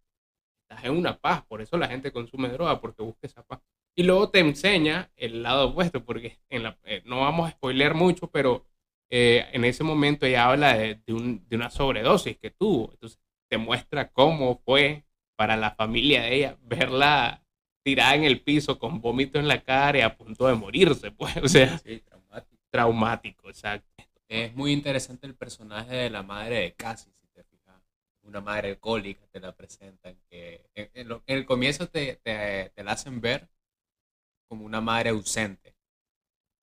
estás 0.68 0.84
en 0.84 0.92
una 0.96 1.18
paz, 1.18 1.44
por 1.46 1.60
eso 1.60 1.76
la 1.78 1.88
gente 1.88 2.12
consume 2.12 2.48
droga, 2.48 2.80
porque 2.80 3.02
busca 3.02 3.26
esa 3.26 3.42
paz. 3.44 3.60
Y 3.96 4.02
luego 4.04 4.30
te 4.30 4.40
enseña 4.40 5.10
el 5.16 5.42
lado 5.42 5.68
opuesto, 5.70 6.04
porque 6.04 6.38
en 6.50 6.64
la, 6.64 6.78
eh, 6.84 7.02
no 7.04 7.20
vamos 7.20 7.48
a 7.48 7.52
spoilear 7.52 7.94
mucho, 7.94 8.30
pero 8.30 8.66
eh, 9.10 9.46
en 9.52 9.64
ese 9.64 9.84
momento 9.84 10.26
ella 10.26 10.46
habla 10.50 10.74
de, 10.76 10.96
de 11.06 11.12
un- 11.12 11.46
de 11.48 11.56
una 11.56 11.70
sobredosis 11.70 12.38
que 12.38 12.50
tuvo, 12.50 12.90
entonces 12.92 13.20
te 13.48 13.58
muestra 13.58 14.10
cómo 14.10 14.58
fue 14.64 15.04
para 15.36 15.56
la 15.56 15.72
familia 15.72 16.22
de 16.22 16.34
ella 16.36 16.58
verla 16.62 17.42
tirada 17.84 18.14
en 18.14 18.24
el 18.24 18.40
piso 18.42 18.78
con 18.78 19.00
vómito 19.00 19.38
en 19.38 19.48
la 19.48 19.62
cara 19.62 19.98
y 19.98 20.00
a 20.02 20.16
punto 20.16 20.46
de 20.46 20.54
morirse, 20.54 21.10
pues, 21.12 21.36
o 21.38 21.48
sea, 21.48 21.78
Sí, 21.78 22.00
traumático. 22.00 22.62
traumático, 22.70 23.48
exacto. 23.48 23.88
Es 24.28 24.54
muy 24.54 24.72
interesante 24.72 25.26
el 25.26 25.34
personaje 25.36 25.94
de 25.94 26.10
la 26.10 26.22
madre 26.22 26.56
de 26.60 26.74
Cassie, 26.74 27.12
si 27.20 27.26
te 27.28 27.44
fijas. 27.44 27.80
Una 28.22 28.40
madre 28.40 28.70
alcohólica 28.70 29.26
te 29.30 29.40
la 29.40 29.54
presentan, 29.54 30.16
que 30.30 30.66
en, 30.74 30.90
en 30.94 31.08
lo- 31.08 31.22
en 31.26 31.38
el 31.38 31.46
comienzo 31.46 31.88
te, 31.88 32.16
te- 32.22 32.70
te 32.74 32.84
la 32.84 32.92
hacen 32.92 33.20
ver 33.20 33.48
como 34.48 34.64
una 34.64 34.80
madre 34.80 35.10
ausente, 35.10 35.76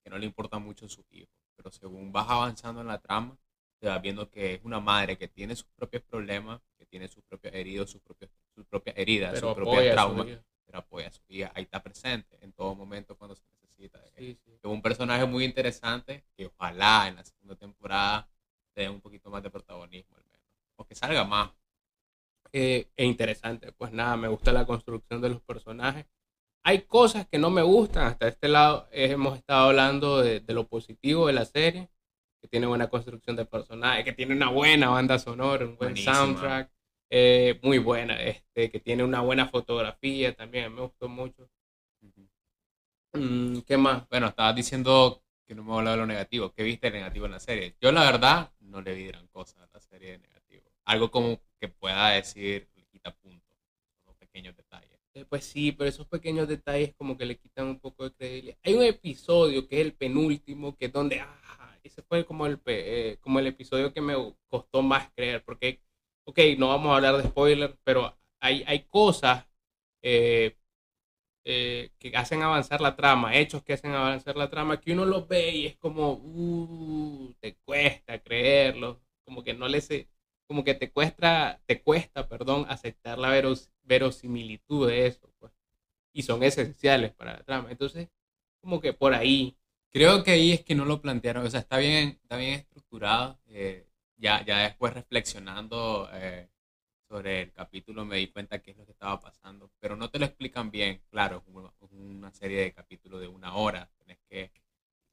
que 0.03 0.09
no 0.09 0.17
le 0.19 0.25
importa 0.27 0.59
mucho 0.59 0.89
sus 0.89 1.05
hijos. 1.13 1.33
Pero 1.61 1.71
según 1.71 2.11
vas 2.11 2.27
avanzando 2.29 2.81
en 2.81 2.87
la 2.87 2.97
trama, 2.97 3.37
te 3.79 3.87
vas 3.87 4.01
viendo 4.01 4.29
que 4.29 4.55
es 4.55 4.61
una 4.63 4.79
madre 4.79 5.17
que 5.17 5.27
tiene 5.27 5.55
sus 5.55 5.67
propios 5.75 6.03
problemas, 6.03 6.61
que 6.77 6.85
tiene 6.85 7.07
sus 7.07 7.23
propios 7.23 7.53
heridos, 7.53 7.91
sus, 7.91 8.01
propios, 8.01 8.31
sus 8.55 8.65
propias 8.65 8.97
heridas, 8.97 9.33
Pero 9.33 9.47
sus 9.49 9.55
propios 9.55 10.01
su 10.01 10.41
pero 10.65 10.79
apoya 10.79 11.07
a 11.07 11.11
su 11.11 11.21
hija. 11.27 11.51
Ahí 11.53 11.63
está 11.63 11.83
presente 11.83 12.37
en 12.41 12.53
todo 12.53 12.73
momento 12.73 13.17
cuando 13.17 13.35
se 13.35 13.43
necesita. 13.51 13.99
Sí, 14.17 14.37
sí. 14.45 14.51
que 14.61 14.67
es 14.67 14.73
un 14.73 14.81
personaje 14.81 15.25
muy 15.25 15.43
interesante 15.43 16.23
que 16.35 16.45
ojalá 16.45 17.07
en 17.07 17.17
la 17.17 17.25
segunda 17.25 17.55
temporada 17.55 18.29
le 18.75 18.83
den 18.83 18.91
un 18.93 19.01
poquito 19.01 19.29
más 19.29 19.43
de 19.43 19.49
protagonismo 19.49 20.15
al 20.15 20.23
menos. 20.23 20.47
O 20.77 20.85
que 20.85 20.95
salga 20.95 21.25
más. 21.25 21.51
eh, 22.53 22.89
e 22.95 23.05
interesante. 23.05 23.71
Pues 23.73 23.91
nada, 23.91 24.15
me 24.17 24.27
gusta 24.27 24.51
la 24.51 24.65
construcción 24.65 25.21
de 25.21 25.29
los 25.29 25.41
personajes. 25.41 26.05
Hay 26.63 26.83
cosas 26.83 27.27
que 27.27 27.39
no 27.39 27.49
me 27.49 27.61
gustan. 27.63 28.07
Hasta 28.07 28.27
este 28.27 28.47
lado 28.47 28.87
hemos 28.91 29.37
estado 29.37 29.69
hablando 29.69 30.19
de, 30.21 30.39
de 30.39 30.53
lo 30.53 30.67
positivo 30.67 31.27
de 31.27 31.33
la 31.33 31.45
serie, 31.45 31.89
que 32.41 32.47
tiene 32.47 32.67
buena 32.67 32.89
construcción 32.89 33.35
de 33.35 33.45
personajes, 33.45 34.03
que 34.05 34.13
tiene 34.13 34.35
una 34.35 34.49
buena 34.49 34.89
banda 34.89 35.17
sonora, 35.19 35.65
un 35.65 35.75
buen 35.77 35.93
Buenísima. 35.93 36.15
soundtrack, 36.15 36.71
eh, 37.09 37.59
muy 37.63 37.77
buena, 37.79 38.21
este, 38.21 38.69
que 38.71 38.79
tiene 38.79 39.03
una 39.03 39.21
buena 39.21 39.47
fotografía 39.47 40.35
también, 40.35 40.73
me 40.73 40.81
gustó 40.81 41.07
mucho. 41.09 41.49
Mm, 43.13 43.59
¿Qué 43.61 43.77
más? 43.77 44.07
Bueno, 44.09 44.27
estabas 44.27 44.55
diciendo 44.55 45.21
que 45.45 45.53
no 45.55 45.63
me 45.63 45.73
hablado 45.75 45.97
de 45.97 46.01
lo 46.01 46.07
negativo. 46.07 46.51
¿Qué 46.53 46.63
viste 46.63 46.89
de 46.89 46.97
negativo 46.99 47.25
en 47.25 47.31
la 47.33 47.39
serie? 47.39 47.75
Yo 47.81 47.91
la 47.91 48.03
verdad 48.03 48.51
no 48.59 48.81
le 48.81 48.93
vi 48.93 49.07
gran 49.07 49.27
cosa 49.27 49.61
a 49.63 49.67
la 49.73 49.81
serie 49.81 50.11
de 50.13 50.19
negativo. 50.19 50.71
Algo 50.85 51.11
como 51.11 51.39
que 51.59 51.67
pueda 51.67 52.09
decir, 52.11 52.69
quita 52.89 53.13
puntos. 53.13 53.57
Unos 54.05 54.15
pequeños 54.17 54.55
detalles. 54.55 54.90
Eh, 55.13 55.25
Pues 55.25 55.43
sí, 55.45 55.71
pero 55.71 55.89
esos 55.89 56.07
pequeños 56.07 56.47
detalles 56.47 56.93
como 56.95 57.17
que 57.17 57.25
le 57.25 57.37
quitan 57.37 57.67
un 57.67 57.79
poco 57.79 58.03
de 58.05 58.13
credibilidad. 58.15 58.57
Hay 58.63 58.73
un 58.75 58.83
episodio 58.83 59.67
que 59.67 59.79
es 59.81 59.85
el 59.85 59.93
penúltimo, 59.93 60.75
que 60.77 60.85
es 60.85 60.93
donde, 60.93 61.19
ah, 61.19 61.77
ese 61.83 62.01
fue 62.03 62.25
como 62.25 62.45
el, 62.45 62.59
eh, 62.65 63.17
como 63.21 63.39
el 63.39 63.47
episodio 63.47 63.93
que 63.93 64.01
me 64.01 64.15
costó 64.47 64.81
más 64.81 65.09
creer, 65.15 65.43
porque, 65.43 65.81
ok, 66.25 66.39
no 66.57 66.69
vamos 66.69 66.91
a 66.91 66.95
hablar 66.97 67.17
de 67.17 67.23
spoiler, 67.29 67.77
pero 67.83 68.15
hay, 68.39 68.63
hay 68.67 68.83
cosas 68.85 69.45
eh, 70.01 70.55
eh, 71.45 71.91
que 71.99 72.15
hacen 72.15 72.41
avanzar 72.43 72.81
la 72.81 72.95
trama, 72.95 73.35
hechos 73.37 73.63
que 73.63 73.73
hacen 73.73 73.91
avanzar 73.93 74.37
la 74.37 74.49
trama, 74.49 74.79
que 74.81 74.93
uno 74.93 75.05
los 75.05 75.27
ve 75.27 75.51
y 75.51 75.65
es 75.67 75.77
como, 75.77 76.13
uh, 76.13 77.33
te 77.39 77.55
cuesta 77.65 78.19
creerlo, 78.19 79.01
como 79.25 79.43
que 79.43 79.53
no 79.53 79.67
le 79.67 79.81
sé, 79.81 80.07
como 80.51 80.63
que 80.65 80.75
te 80.75 80.91
cuesta, 80.91 81.61
te 81.65 81.81
cuesta, 81.81 82.27
perdón, 82.27 82.65
aceptar 82.69 83.17
la 83.19 83.29
veros- 83.31 83.71
verosimilitud 83.83 84.87
de 84.89 85.07
eso, 85.07 85.31
pues. 85.39 85.53
Y 86.13 86.23
son 86.23 86.43
esenciales 86.43 87.13
para 87.13 87.33
la 87.33 87.43
trama. 87.43 87.71
Entonces, 87.71 88.09
como 88.61 88.81
que 88.81 88.93
por 88.93 89.13
ahí, 89.13 89.57
Creo 89.93 90.23
que 90.23 90.31
ahí 90.31 90.53
es 90.53 90.63
que 90.63 90.73
no 90.75 90.85
lo 90.85 91.01
plantearon, 91.01 91.45
o 91.45 91.49
sea, 91.49 91.59
está 91.61 91.77
bien, 91.77 92.19
está 92.23 92.37
bien 92.37 92.53
estructurado. 92.53 93.39
eh, 93.47 93.87
ya, 94.17 94.45
ya 94.45 94.59
después 94.59 94.93
reflexionando 94.93 96.09
eh, 96.13 96.49
sobre 97.09 97.41
el 97.43 97.51
capítulo 97.53 98.05
me 98.05 98.17
di 98.17 98.27
cuenta 98.27 98.59
qué 98.61 98.71
es 98.71 98.77
lo 98.77 98.85
que 98.85 98.91
estaba 98.93 99.19
pasando, 99.19 99.71
pero 99.79 99.95
no 99.97 100.09
te 100.09 100.19
lo 100.19 100.25
explican 100.25 100.71
bien. 100.71 101.01
Claro, 101.11 101.43
es 101.47 101.91
una, 101.91 102.31
serie 102.33 102.61
de 102.61 102.73
capítulos 102.73 103.21
de 103.21 103.27
una 103.27 103.55
hora, 103.55 103.89
tenés 103.99 104.19
que 104.29 104.51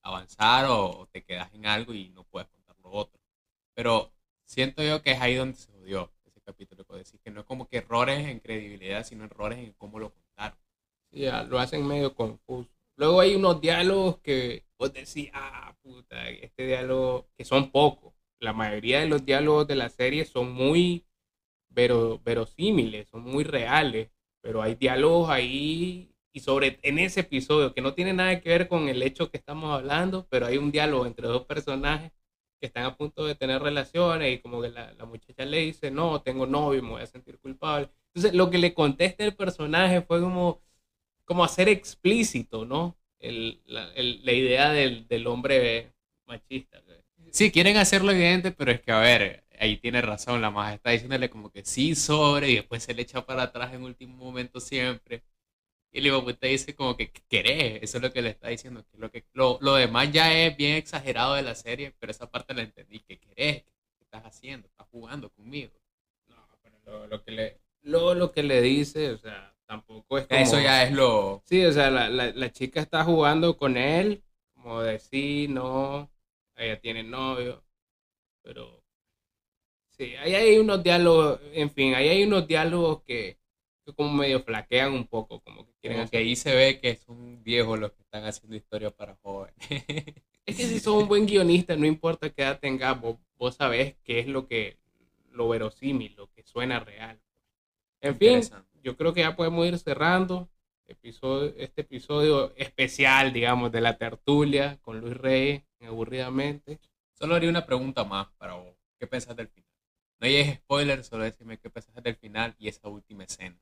avanzar 0.02 0.66
o, 0.66 1.00
o 1.00 1.06
te 1.08 1.24
quedas 1.24 1.52
en 1.54 1.66
algo 1.66 1.94
y 1.94 2.10
no 2.10 2.24
puedes 2.24 2.48
contar 2.48 2.76
lo 2.82 2.90
otro. 2.90 3.20
Pero 3.74 4.12
siento 4.48 4.82
yo 4.82 5.02
que 5.02 5.12
es 5.12 5.20
ahí 5.20 5.34
donde 5.36 5.56
se 5.56 5.70
jodió 5.72 6.12
ese 6.26 6.40
capítulo, 6.42 6.84
que 6.86 6.96
decir 6.96 7.20
que 7.20 7.30
no 7.30 7.40
es 7.42 7.46
como 7.46 7.68
que 7.68 7.78
errores 7.78 8.26
en 8.28 8.40
credibilidad, 8.40 9.04
sino 9.06 9.24
errores 9.24 9.58
en 9.60 9.72
cómo 9.74 9.98
lo 10.00 10.12
contaron. 10.12 10.58
ya 11.10 11.42
lo 11.44 11.58
hacen 11.58 11.86
medio 11.86 12.14
confuso. 12.14 12.70
Luego 12.96 13.20
hay 13.20 13.34
unos 13.34 13.60
diálogos 13.60 14.18
que 14.18 14.64
vos 14.78 14.92
decís, 14.92 15.30
ah, 15.32 15.76
puta, 15.82 16.28
este 16.30 16.66
diálogo, 16.66 17.28
que 17.36 17.44
son 17.44 17.70
pocos. 17.70 18.14
La 18.40 18.52
mayoría 18.52 19.00
de 19.00 19.06
los 19.08 19.24
diálogos 19.24 19.66
de 19.66 19.76
la 19.76 19.88
serie 19.88 20.24
son 20.24 20.52
muy 20.52 21.06
vero- 21.70 22.20
verosímiles, 22.24 23.08
son 23.08 23.22
muy 23.24 23.44
reales, 23.44 24.10
pero 24.42 24.62
hay 24.62 24.74
diálogos 24.76 25.30
ahí 25.30 26.12
y 26.32 26.40
sobre 26.40 26.78
en 26.82 26.98
ese 26.98 27.20
episodio 27.20 27.74
que 27.74 27.82
no 27.82 27.94
tiene 27.94 28.12
nada 28.14 28.40
que 28.40 28.50
ver 28.50 28.68
con 28.68 28.88
el 28.88 29.02
hecho 29.02 29.30
que 29.30 29.38
estamos 29.38 29.72
hablando, 29.76 30.26
pero 30.30 30.46
hay 30.46 30.58
un 30.58 30.72
diálogo 30.72 31.06
entre 31.06 31.26
dos 31.28 31.46
personajes 31.46 32.12
que 32.60 32.66
están 32.66 32.84
a 32.84 32.96
punto 32.96 33.24
de 33.26 33.34
tener 33.34 33.62
relaciones 33.62 34.34
y 34.34 34.38
como 34.40 34.60
que 34.62 34.70
la, 34.70 34.94
muchacha 35.06 35.44
le 35.44 35.58
dice, 35.60 35.90
no, 35.90 36.22
tengo 36.22 36.46
novio, 36.46 36.82
me 36.82 36.90
voy 36.90 37.02
a 37.02 37.06
sentir 37.06 37.38
culpable. 37.38 37.88
Entonces 38.14 38.34
lo 38.36 38.50
que 38.50 38.58
le 38.58 38.74
contesta 38.74 39.24
el 39.24 39.34
personaje 39.36 40.02
fue 40.02 40.20
como, 40.20 40.60
como 41.24 41.44
hacer 41.44 41.68
explícito, 41.68 42.64
¿no? 42.64 42.98
El, 43.18 43.62
la, 43.66 43.92
el- 43.94 44.24
la 44.24 44.32
idea 44.32 44.70
del, 44.72 45.06
del 45.08 45.26
hombre 45.26 45.92
machista. 46.26 46.82
Sí, 47.30 47.50
quieren 47.52 47.76
hacerlo 47.76 48.10
evidente, 48.12 48.52
pero 48.52 48.72
es 48.72 48.80
que, 48.80 48.90
a 48.92 49.00
ver, 49.00 49.44
ahí 49.60 49.76
tiene 49.76 50.00
razón, 50.00 50.40
la 50.40 50.50
magia 50.50 50.74
está 50.74 50.90
diciéndole 50.90 51.28
como 51.30 51.50
que 51.50 51.64
sí 51.64 51.94
sobre 51.94 52.50
y 52.50 52.54
después 52.56 52.82
se 52.82 52.94
le 52.94 53.02
echa 53.02 53.24
para 53.26 53.44
atrás 53.44 53.72
en 53.74 53.82
último 53.82 54.16
momento 54.16 54.60
siempre. 54.60 55.22
Y 55.92 55.98
el 56.00 56.06
hijo 56.06 56.22
dice 56.40 56.74
como 56.74 56.96
que 56.96 57.10
"¿Qué 57.10 57.22
querés, 57.28 57.82
eso 57.82 57.96
es 57.98 58.02
lo 58.02 58.12
que 58.12 58.22
le 58.22 58.30
está 58.30 58.48
diciendo. 58.48 58.84
Que 58.90 58.98
lo, 58.98 59.10
que, 59.10 59.24
lo, 59.32 59.58
lo 59.60 59.74
demás 59.74 60.12
ya 60.12 60.32
es 60.38 60.56
bien 60.56 60.76
exagerado 60.76 61.34
de 61.34 61.42
la 61.42 61.54
serie, 61.54 61.94
pero 61.98 62.10
esa 62.10 62.30
parte 62.30 62.54
la 62.54 62.62
entendí. 62.62 63.00
¿Qué 63.00 63.18
querés? 63.18 63.62
¿Qué 63.64 64.04
estás 64.04 64.24
haciendo? 64.24 64.68
¿Estás 64.68 64.86
jugando 64.90 65.30
conmigo? 65.30 65.72
No, 66.28 66.36
pero 66.62 66.78
lo, 66.84 67.06
lo 67.06 67.22
que 67.24 67.30
le, 67.32 67.60
lo, 67.82 68.14
lo 68.14 68.32
que 68.32 68.42
le 68.42 68.60
dice, 68.60 69.10
o 69.12 69.18
sea, 69.18 69.54
tampoco 69.66 70.18
es 70.18 70.26
como... 70.26 70.40
Eso 70.40 70.60
ya 70.60 70.82
es 70.84 70.92
lo... 70.92 71.42
Sí, 71.44 71.64
o 71.64 71.72
sea, 71.72 71.90
la, 71.90 72.08
la, 72.08 72.32
la 72.32 72.52
chica 72.52 72.80
está 72.80 73.04
jugando 73.04 73.56
con 73.56 73.76
él, 73.76 74.22
como 74.54 74.82
de 74.82 74.98
sí, 74.98 75.46
no, 75.48 76.10
ella 76.56 76.80
tiene 76.80 77.02
novio, 77.02 77.64
pero 78.42 78.82
sí, 79.90 80.14
ahí 80.16 80.34
hay 80.34 80.58
unos 80.58 80.82
diálogos, 80.82 81.40
en 81.52 81.70
fin, 81.70 81.94
ahí 81.94 82.08
hay 82.08 82.24
unos 82.24 82.46
diálogos 82.46 83.02
que, 83.02 83.38
que 83.88 83.94
como 83.94 84.12
medio 84.12 84.42
flaquean 84.42 84.92
un 84.92 85.06
poco, 85.06 85.40
como 85.40 85.64
que 85.64 85.72
quieren 85.80 86.08
que 86.08 86.18
ahí 86.18 86.36
se 86.36 86.54
ve 86.54 86.78
que 86.78 86.96
son 86.96 87.42
viejos 87.42 87.78
los 87.78 87.92
que 87.92 88.02
están 88.02 88.24
haciendo 88.24 88.54
historia 88.54 88.90
para 88.90 89.16
jóvenes. 89.16 89.54
Es 90.44 90.56
que 90.56 90.64
si 90.64 90.80
sos 90.80 91.02
un 91.02 91.08
buen 91.08 91.26
guionista, 91.26 91.76
no 91.76 91.84
importa 91.84 92.30
qué 92.30 92.40
edad 92.40 92.58
tengas, 92.58 92.98
vos, 92.98 93.18
vos 93.36 93.54
sabés 93.54 93.96
qué 94.02 94.18
es 94.18 94.26
lo 94.26 94.46
que, 94.46 94.78
lo 95.30 95.48
verosímil, 95.48 96.14
lo 96.16 96.30
que 96.32 96.42
suena 96.42 96.80
real. 96.80 97.20
En 98.00 98.16
fin, 98.16 98.40
yo 98.82 98.96
creo 98.96 99.12
que 99.12 99.20
ya 99.20 99.36
podemos 99.36 99.66
ir 99.66 99.78
cerrando 99.78 100.48
episodio, 100.86 101.54
este 101.58 101.82
episodio 101.82 102.54
especial, 102.56 103.32
digamos, 103.32 103.70
de 103.72 103.82
la 103.82 103.98
tertulia 103.98 104.78
con 104.80 105.00
Luis 105.00 105.16
Reyes, 105.16 105.62
en 105.80 105.88
aburridamente. 105.88 106.78
Solo 107.12 107.34
haría 107.34 107.50
una 107.50 107.66
pregunta 107.66 108.04
más 108.04 108.28
para 108.38 108.54
vos. 108.54 108.74
¿Qué 108.98 109.06
pensás 109.06 109.36
del 109.36 109.48
final? 109.48 109.70
No 110.20 110.26
hay 110.26 110.54
spoiler, 110.54 111.04
solo 111.04 111.24
decime 111.24 111.58
qué 111.58 111.68
pensás 111.68 112.02
del 112.02 112.16
final 112.16 112.54
y 112.58 112.68
esa 112.68 112.88
última 112.88 113.24
escena. 113.24 113.58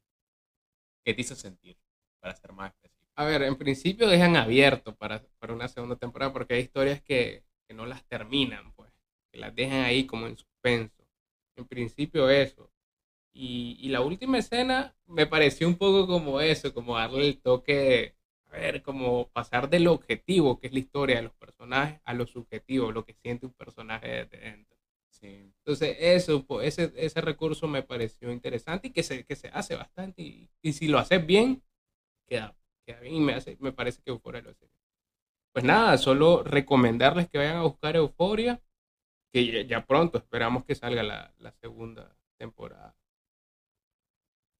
¿Qué 1.06 1.14
te 1.14 1.22
hizo 1.22 1.36
sentir? 1.36 1.78
Para 2.20 2.34
ser 2.36 2.52
más 2.52 2.72
específico. 2.72 3.12
A 3.14 3.24
ver, 3.26 3.42
en 3.44 3.56
principio 3.56 4.08
dejan 4.08 4.36
abierto 4.36 4.96
para, 4.96 5.22
para 5.38 5.54
una 5.54 5.68
segunda 5.68 5.96
temporada 5.96 6.32
porque 6.32 6.54
hay 6.54 6.62
historias 6.62 7.00
que, 7.00 7.44
que 7.68 7.74
no 7.74 7.86
las 7.86 8.04
terminan, 8.06 8.72
pues, 8.72 8.92
que 9.32 9.38
las 9.38 9.54
dejan 9.54 9.82
ahí 9.84 10.04
como 10.06 10.26
en 10.26 10.36
suspenso. 10.36 11.06
En 11.56 11.66
principio 11.68 12.28
eso. 12.28 12.72
Y, 13.32 13.78
y 13.80 13.90
la 13.90 14.00
última 14.02 14.38
escena 14.38 14.96
me 15.06 15.26
pareció 15.26 15.68
un 15.68 15.76
poco 15.76 16.06
como 16.08 16.40
eso, 16.40 16.74
como 16.74 16.96
darle 16.96 17.26
el 17.28 17.40
toque 17.40 17.74
de, 17.76 18.16
a 18.48 18.58
ver, 18.60 18.82
como 18.82 19.28
pasar 19.30 19.70
del 19.70 19.88
objetivo, 19.88 20.58
que 20.58 20.68
es 20.68 20.72
la 20.74 20.80
historia 20.80 21.16
de 21.18 21.22
los 21.24 21.34
personajes, 21.34 22.00
a 22.04 22.14
lo 22.14 22.26
subjetivo, 22.26 22.92
lo 22.92 23.04
que 23.04 23.14
siente 23.14 23.46
un 23.46 23.52
personaje 23.54 24.26
dentro. 24.26 24.65
Sí. 25.20 25.52
Entonces, 25.58 25.96
eso, 25.98 26.44
pues, 26.46 26.78
ese, 26.78 26.92
ese 26.96 27.20
recurso 27.20 27.66
me 27.68 27.82
pareció 27.82 28.30
interesante 28.30 28.88
y 28.88 28.92
que 28.92 29.02
se, 29.02 29.24
que 29.24 29.34
se 29.36 29.48
hace 29.48 29.74
bastante. 29.74 30.22
Y, 30.22 30.50
y 30.62 30.72
si 30.74 30.88
lo 30.88 30.98
haces 30.98 31.24
bien, 31.26 31.62
queda, 32.28 32.56
queda 32.86 33.00
bien 33.00 33.24
me, 33.24 33.34
hace, 33.34 33.56
me 33.60 33.72
parece 33.72 34.02
que 34.02 34.10
Euforia 34.10 34.42
lo 34.42 34.50
hace. 34.50 34.66
bien. 34.66 34.72
Pues 35.52 35.64
nada, 35.64 35.98
solo 35.98 36.42
recomendarles 36.44 37.28
que 37.30 37.38
vayan 37.38 37.58
a 37.58 37.62
buscar 37.64 37.96
Euforia, 37.96 38.62
que 39.32 39.46
ya, 39.46 39.62
ya 39.62 39.86
pronto 39.86 40.18
esperamos 40.18 40.64
que 40.64 40.74
salga 40.76 41.02
la, 41.02 41.34
la 41.38 41.52
segunda 41.52 42.16
temporada. 42.38 42.96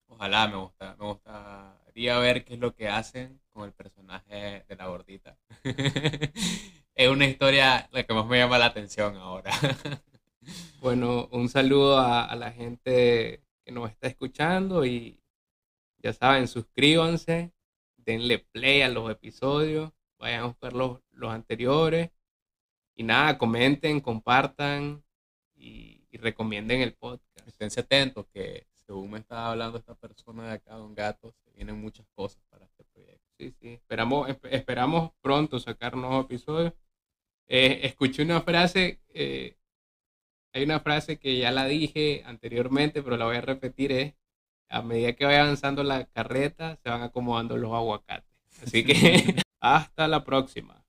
Ojalá 0.09 0.49
me 0.49 0.57
gusta, 0.57 0.97
me 0.99 1.07
gustaría 1.07 2.19
ver 2.19 2.45
qué 2.45 2.55
es 2.55 2.61
lo 2.61 2.75
que 2.75 2.89
hacen 2.89 3.41
con 3.53 3.65
el 3.65 3.73
personaje 3.73 4.65
de 4.69 4.77
la 4.77 4.87
gordita. 4.87 5.37
es 6.95 7.09
una 7.09 7.27
historia 7.27 7.89
la 7.93 8.05
que 8.05 8.15
más 8.15 8.27
me 8.27 8.39
llama 8.39 8.59
la 8.59 8.67
atención 8.67 9.17
ahora. 9.17 9.51
Bueno, 10.81 11.29
un 11.33 11.49
saludo 11.49 11.99
a, 11.99 12.25
a 12.25 12.37
la 12.37 12.53
gente 12.53 13.43
que 13.65 13.73
nos 13.73 13.91
está 13.91 14.07
escuchando 14.09 14.85
y 14.85 15.21
ya 15.99 16.13
saben, 16.13 16.47
suscríbanse, 16.47 17.53
denle 17.97 18.39
play 18.39 18.83
a 18.83 18.89
los 18.89 19.11
episodios, 19.11 19.93
vayan 20.19 20.43
a 20.43 20.47
buscar 20.47 20.73
los, 20.73 21.01
los 21.11 21.31
anteriores 21.33 22.11
y 22.95 23.03
nada, 23.03 23.37
comenten, 23.39 24.01
compartan 24.01 25.03
y, 25.55 26.07
y 26.11 26.19
recomienden 26.19 26.81
el 26.81 26.95
podcast. 26.95 27.47
Esténse 27.47 27.81
atentos 27.81 28.27
que 28.33 28.67
según 28.75 29.11
me 29.11 29.19
estaba 29.19 29.51
hablando 29.51 29.79
esta 29.79 29.95
persona 29.97 30.47
de 30.47 30.53
acá, 30.53 30.75
Don 30.75 30.95
Gato, 30.95 31.35
se 31.45 31.51
vienen 31.53 31.81
muchas 31.81 32.07
cosas 32.15 32.41
para 32.49 32.65
este 32.67 32.85
proyecto. 32.85 33.27
Sí, 33.39 33.51
sí, 33.61 33.69
esperamos, 33.75 34.29
esp- 34.29 34.49
esperamos 34.53 35.11
pronto 35.21 35.59
sacar 35.59 35.97
nuevos 35.97 36.25
episodios. 36.27 36.73
Eh, 37.49 37.81
escuché 37.83 38.23
una 38.23 38.41
frase, 38.43 39.01
eh, 39.09 39.57
hay 40.57 40.65
una 40.65 40.81
frase 40.81 41.19
que 41.19 41.37
ya 41.37 41.51
la 41.51 41.67
dije 41.67 42.23
anteriormente, 42.25 43.03
pero 43.03 43.19
la 43.19 43.27
voy 43.27 43.37
a 43.37 43.43
repetir, 43.43 43.93
es, 43.93 44.15
a 44.71 44.81
medida 44.81 45.13
que 45.13 45.27
vaya 45.27 45.43
avanzando 45.43 45.85
la 45.85 46.07
carreta, 46.07 46.79
se 46.83 46.89
van 46.89 47.03
acomodando 47.03 47.59
los 47.59 47.75
aguacates. 47.75 48.31
Así 48.63 48.83
que 48.83 49.37
hasta 49.61 50.09
la 50.09 50.25
próxima. 50.25 50.83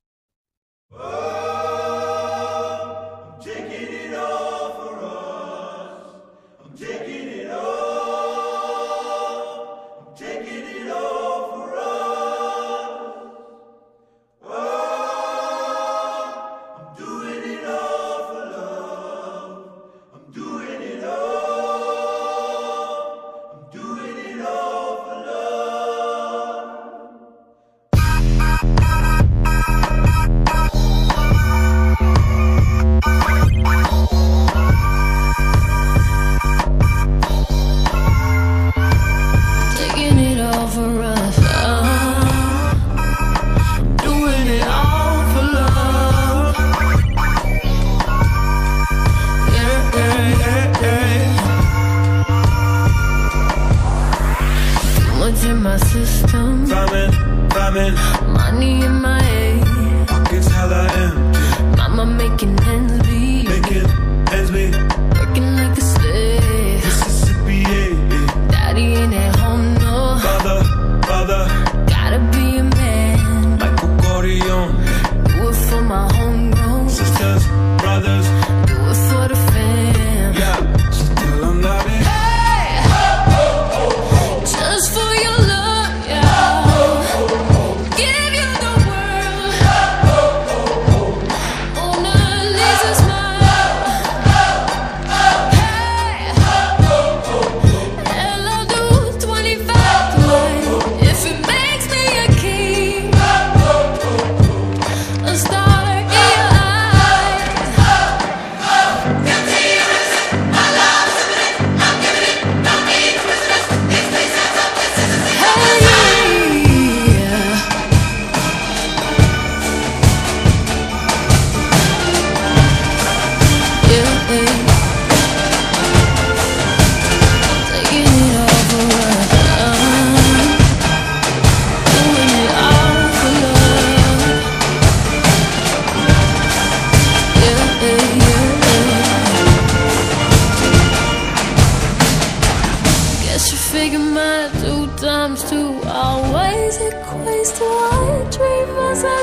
ways 147.26 147.52
I 147.60 148.28
treat 148.30 148.68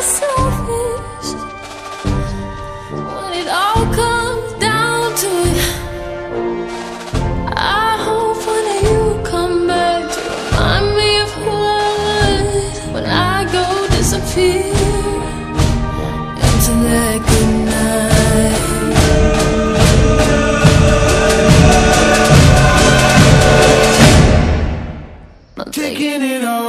selfish? 0.03 1.29
When 2.91 3.33
it 3.41 3.49
all 3.49 3.85
comes 3.95 4.53
down 4.69 5.15
to 5.23 5.29
it, 5.51 5.61
I 7.57 7.97
hope 8.07 8.39
one 8.47 8.65
day 8.71 8.81
you 8.91 9.03
come 9.23 9.67
back 9.69 10.03
to 10.15 10.21
remind 10.31 10.87
me 10.99 11.11
of 11.25 11.31
who 11.39 11.51
I 11.51 11.87
was 12.45 12.77
when 12.95 13.07
I 13.07 13.45
go 13.57 13.65
disappear 13.97 14.73
into 16.51 16.73
that 16.91 17.19
good 17.29 17.51
night. 17.71 18.63
Taking 25.73 26.23
it 26.23 26.45
all 26.45 26.64